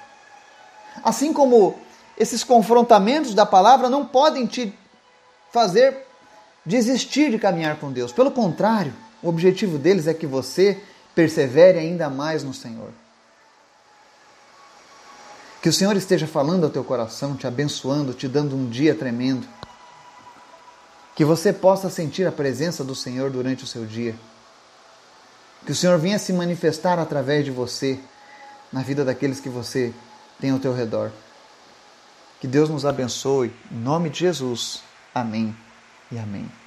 Assim 1.02 1.32
como 1.32 1.78
esses 2.16 2.44
confrontamentos 2.44 3.34
da 3.34 3.44
palavra 3.44 3.90
não 3.90 4.04
podem 4.04 4.46
te 4.46 4.72
fazer 5.52 6.06
desistir 6.64 7.30
de 7.30 7.38
caminhar 7.38 7.76
com 7.76 7.92
Deus. 7.92 8.12
Pelo 8.12 8.30
contrário, 8.30 8.92
o 9.22 9.28
objetivo 9.28 9.78
deles 9.78 10.06
é 10.06 10.14
que 10.14 10.26
você 10.26 10.80
persevere 11.14 11.78
ainda 11.78 12.08
mais 12.08 12.42
no 12.42 12.54
Senhor. 12.54 12.90
Que 15.60 15.68
o 15.68 15.72
Senhor 15.72 15.96
esteja 15.96 16.26
falando 16.26 16.64
ao 16.64 16.70
teu 16.70 16.84
coração, 16.84 17.36
te 17.36 17.46
abençoando, 17.46 18.12
te 18.12 18.28
dando 18.28 18.54
um 18.54 18.68
dia 18.68 18.94
tremendo. 18.94 19.46
Que 21.14 21.24
você 21.24 21.52
possa 21.52 21.88
sentir 21.88 22.26
a 22.26 22.32
presença 22.32 22.84
do 22.84 22.94
Senhor 22.94 23.30
durante 23.30 23.64
o 23.64 23.66
seu 23.66 23.86
dia. 23.86 24.14
Que 25.64 25.72
o 25.72 25.74
Senhor 25.74 25.98
venha 25.98 26.18
se 26.18 26.32
manifestar 26.32 26.98
através 26.98 27.44
de 27.44 27.50
você 27.50 27.98
na 28.72 28.82
vida 28.82 29.04
daqueles 29.04 29.40
que 29.40 29.48
você 29.48 29.92
tem 30.40 30.50
ao 30.50 30.58
teu 30.58 30.74
redor. 30.74 31.10
Que 32.40 32.46
Deus 32.46 32.68
nos 32.68 32.84
abençoe. 32.84 33.52
Em 33.72 33.76
nome 33.76 34.10
de 34.10 34.18
Jesus. 34.20 34.82
Amém 35.14 35.56
e 36.10 36.18
amém. 36.18 36.63